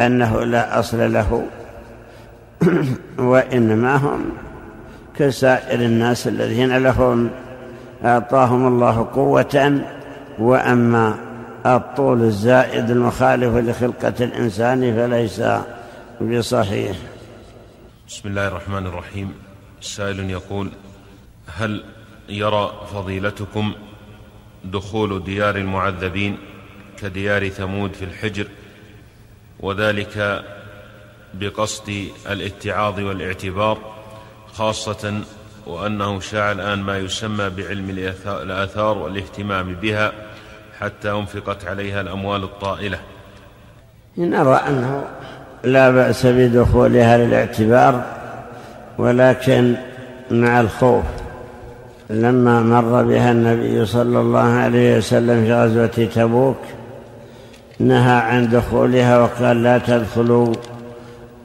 أنه 0.06 0.44
لا 0.44 0.78
أصل 0.78 1.12
له 1.12 1.46
وإنما 3.18 3.96
هم 3.96 4.24
كسائر 5.16 5.80
الناس 5.80 6.28
الذين 6.28 6.76
لهم 6.76 7.30
أعطاهم 8.04 8.66
الله 8.66 9.08
قوة 9.14 9.80
وأما 10.38 11.14
الطول 11.66 12.22
الزائد 12.22 12.90
المخالف 12.90 13.56
لخلقة 13.56 14.14
الإنسان 14.24 14.96
فليس 14.96 15.42
بصحيح. 16.20 16.96
بسم 18.08 18.28
الله 18.28 18.48
الرحمن 18.48 18.86
الرحيم. 18.86 19.32
سائل 19.80 20.30
يقول 20.30 20.70
هل 21.56 21.84
يرى 22.28 22.72
فضيلتكم 22.94 23.72
دخول 24.64 25.24
ديار 25.24 25.56
المعذبين 25.56 26.38
كديار 27.02 27.48
ثمود 27.48 27.92
في 27.92 28.04
الحجر؟ 28.04 28.46
وذلك 29.60 30.44
بقصد 31.34 31.92
الاتعاظ 32.30 33.00
والاعتبار 33.00 33.78
خاصة 34.52 35.20
وأنه 35.66 36.20
شاع 36.20 36.52
الآن 36.52 36.78
ما 36.78 36.98
يسمى 36.98 37.50
بعلم 37.50 38.10
الآثار 38.26 38.98
والاهتمام 38.98 39.74
بها 39.74 40.12
حتى 40.80 41.10
أنفقت 41.10 41.64
عليها 41.64 42.00
الأموال 42.00 42.42
الطائلة. 42.42 42.98
نرى 44.18 44.54
أنه 44.68 45.04
لا 45.64 45.90
بأس 45.90 46.26
بدخولها 46.26 47.18
للاعتبار 47.18 48.04
ولكن 48.98 49.74
مع 50.30 50.60
الخوف. 50.60 51.04
لما 52.10 52.62
مر 52.62 53.02
بها 53.02 53.32
النبي 53.32 53.86
صلى 53.86 54.20
الله 54.20 54.40
عليه 54.40 54.96
وسلم 54.96 55.44
في 55.44 55.52
غزوة 55.52 56.08
تبوك 56.14 56.77
نهى 57.80 58.16
عن 58.20 58.48
دخولها 58.48 59.18
وقال 59.18 59.62
لا 59.62 59.78
تدخلوا 59.78 60.54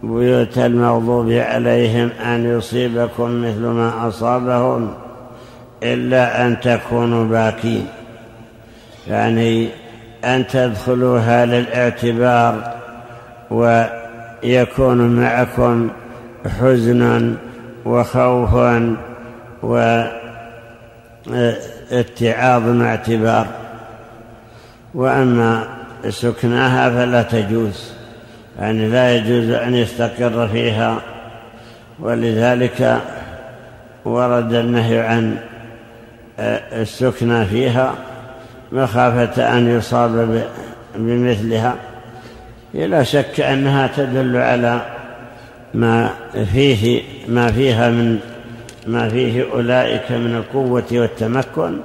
بيوت 0.03 0.57
المغضوب 0.57 1.31
عليهم 1.31 2.09
أن 2.25 2.45
يصيبكم 2.45 3.41
مثل 3.41 3.59
ما 3.59 4.07
أصابهم 4.07 4.93
إلا 5.83 6.45
أن 6.45 6.59
تكونوا 6.59 7.25
باكين. 7.25 7.87
يعني 9.07 9.69
أن 10.25 10.47
تدخلوها 10.47 11.45
للاعتبار 11.45 12.73
ويكون 13.51 15.21
معكم 15.21 15.89
حزن 16.59 17.35
وخوف 17.85 18.53
واتعاظ 21.31 22.63
مع 22.67 22.89
اعتبار. 22.89 23.47
وأما 24.93 25.82
سكناها 26.09 26.89
فلا 26.89 27.21
تجوز 27.21 27.93
يعني 28.59 28.87
لا 28.87 29.15
يجوز 29.15 29.49
أن 29.49 29.75
يستقر 29.75 30.47
فيها. 30.47 31.01
ولذلك 31.99 33.01
ورد 34.05 34.53
النهي 34.53 34.99
عن 34.99 35.37
السكنى 36.73 37.45
فيها 37.45 37.95
مخافة 38.71 39.57
أن 39.57 39.77
يصاب 39.77 40.43
بمثلها. 40.95 41.75
لا 42.73 43.03
شك 43.03 43.39
أنها 43.39 43.89
تدل 43.97 44.37
على 44.37 44.81
ما 45.73 46.09
فيه 46.53 47.01
ما 47.27 47.51
فيها 47.51 47.89
من 47.89 48.19
ما 48.87 49.09
فيه 49.09 49.51
أولئك 49.53 50.11
من 50.11 50.35
القوة 50.35 50.83
والتمكن. 50.91 51.77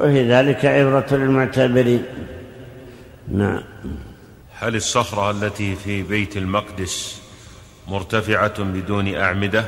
وفي 0.00 0.32
ذلك 0.32 0.64
عبرة 0.64 1.06
للمعتبرين. 1.12 2.02
نعم. 3.30 3.62
هل 4.58 4.76
الصخرة 4.76 5.30
التي 5.30 5.76
في 5.76 6.02
بيت 6.02 6.36
المقدس 6.36 7.22
مرتفعة 7.88 8.62
بدون 8.62 9.14
أعمدة؟ 9.14 9.64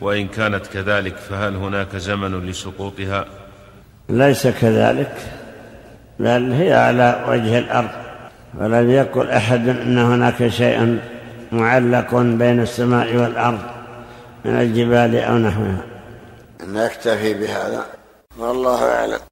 وإن 0.00 0.28
كانت 0.28 0.66
كذلك 0.66 1.16
فهل 1.16 1.56
هناك 1.56 1.96
زمن 1.96 2.46
لسقوطها؟ 2.46 3.24
ليس 4.08 4.46
كذلك 4.46 5.16
بل 6.18 6.52
هي 6.52 6.72
على 6.72 7.24
وجه 7.28 7.58
الأرض 7.58 7.90
ولم 8.58 8.90
يقل 8.90 9.30
أحد 9.30 9.68
أن 9.68 9.98
هناك 9.98 10.48
شيء 10.48 10.98
معلق 11.52 12.14
بين 12.14 12.60
السماء 12.60 13.16
والأرض 13.16 13.60
من 14.44 14.60
الجبال 14.60 15.16
أو 15.16 15.38
نحوها. 15.38 15.84
نكتفي 16.66 17.34
بهذا. 17.34 17.86
والله 18.38 18.84
أعلم. 18.84 19.29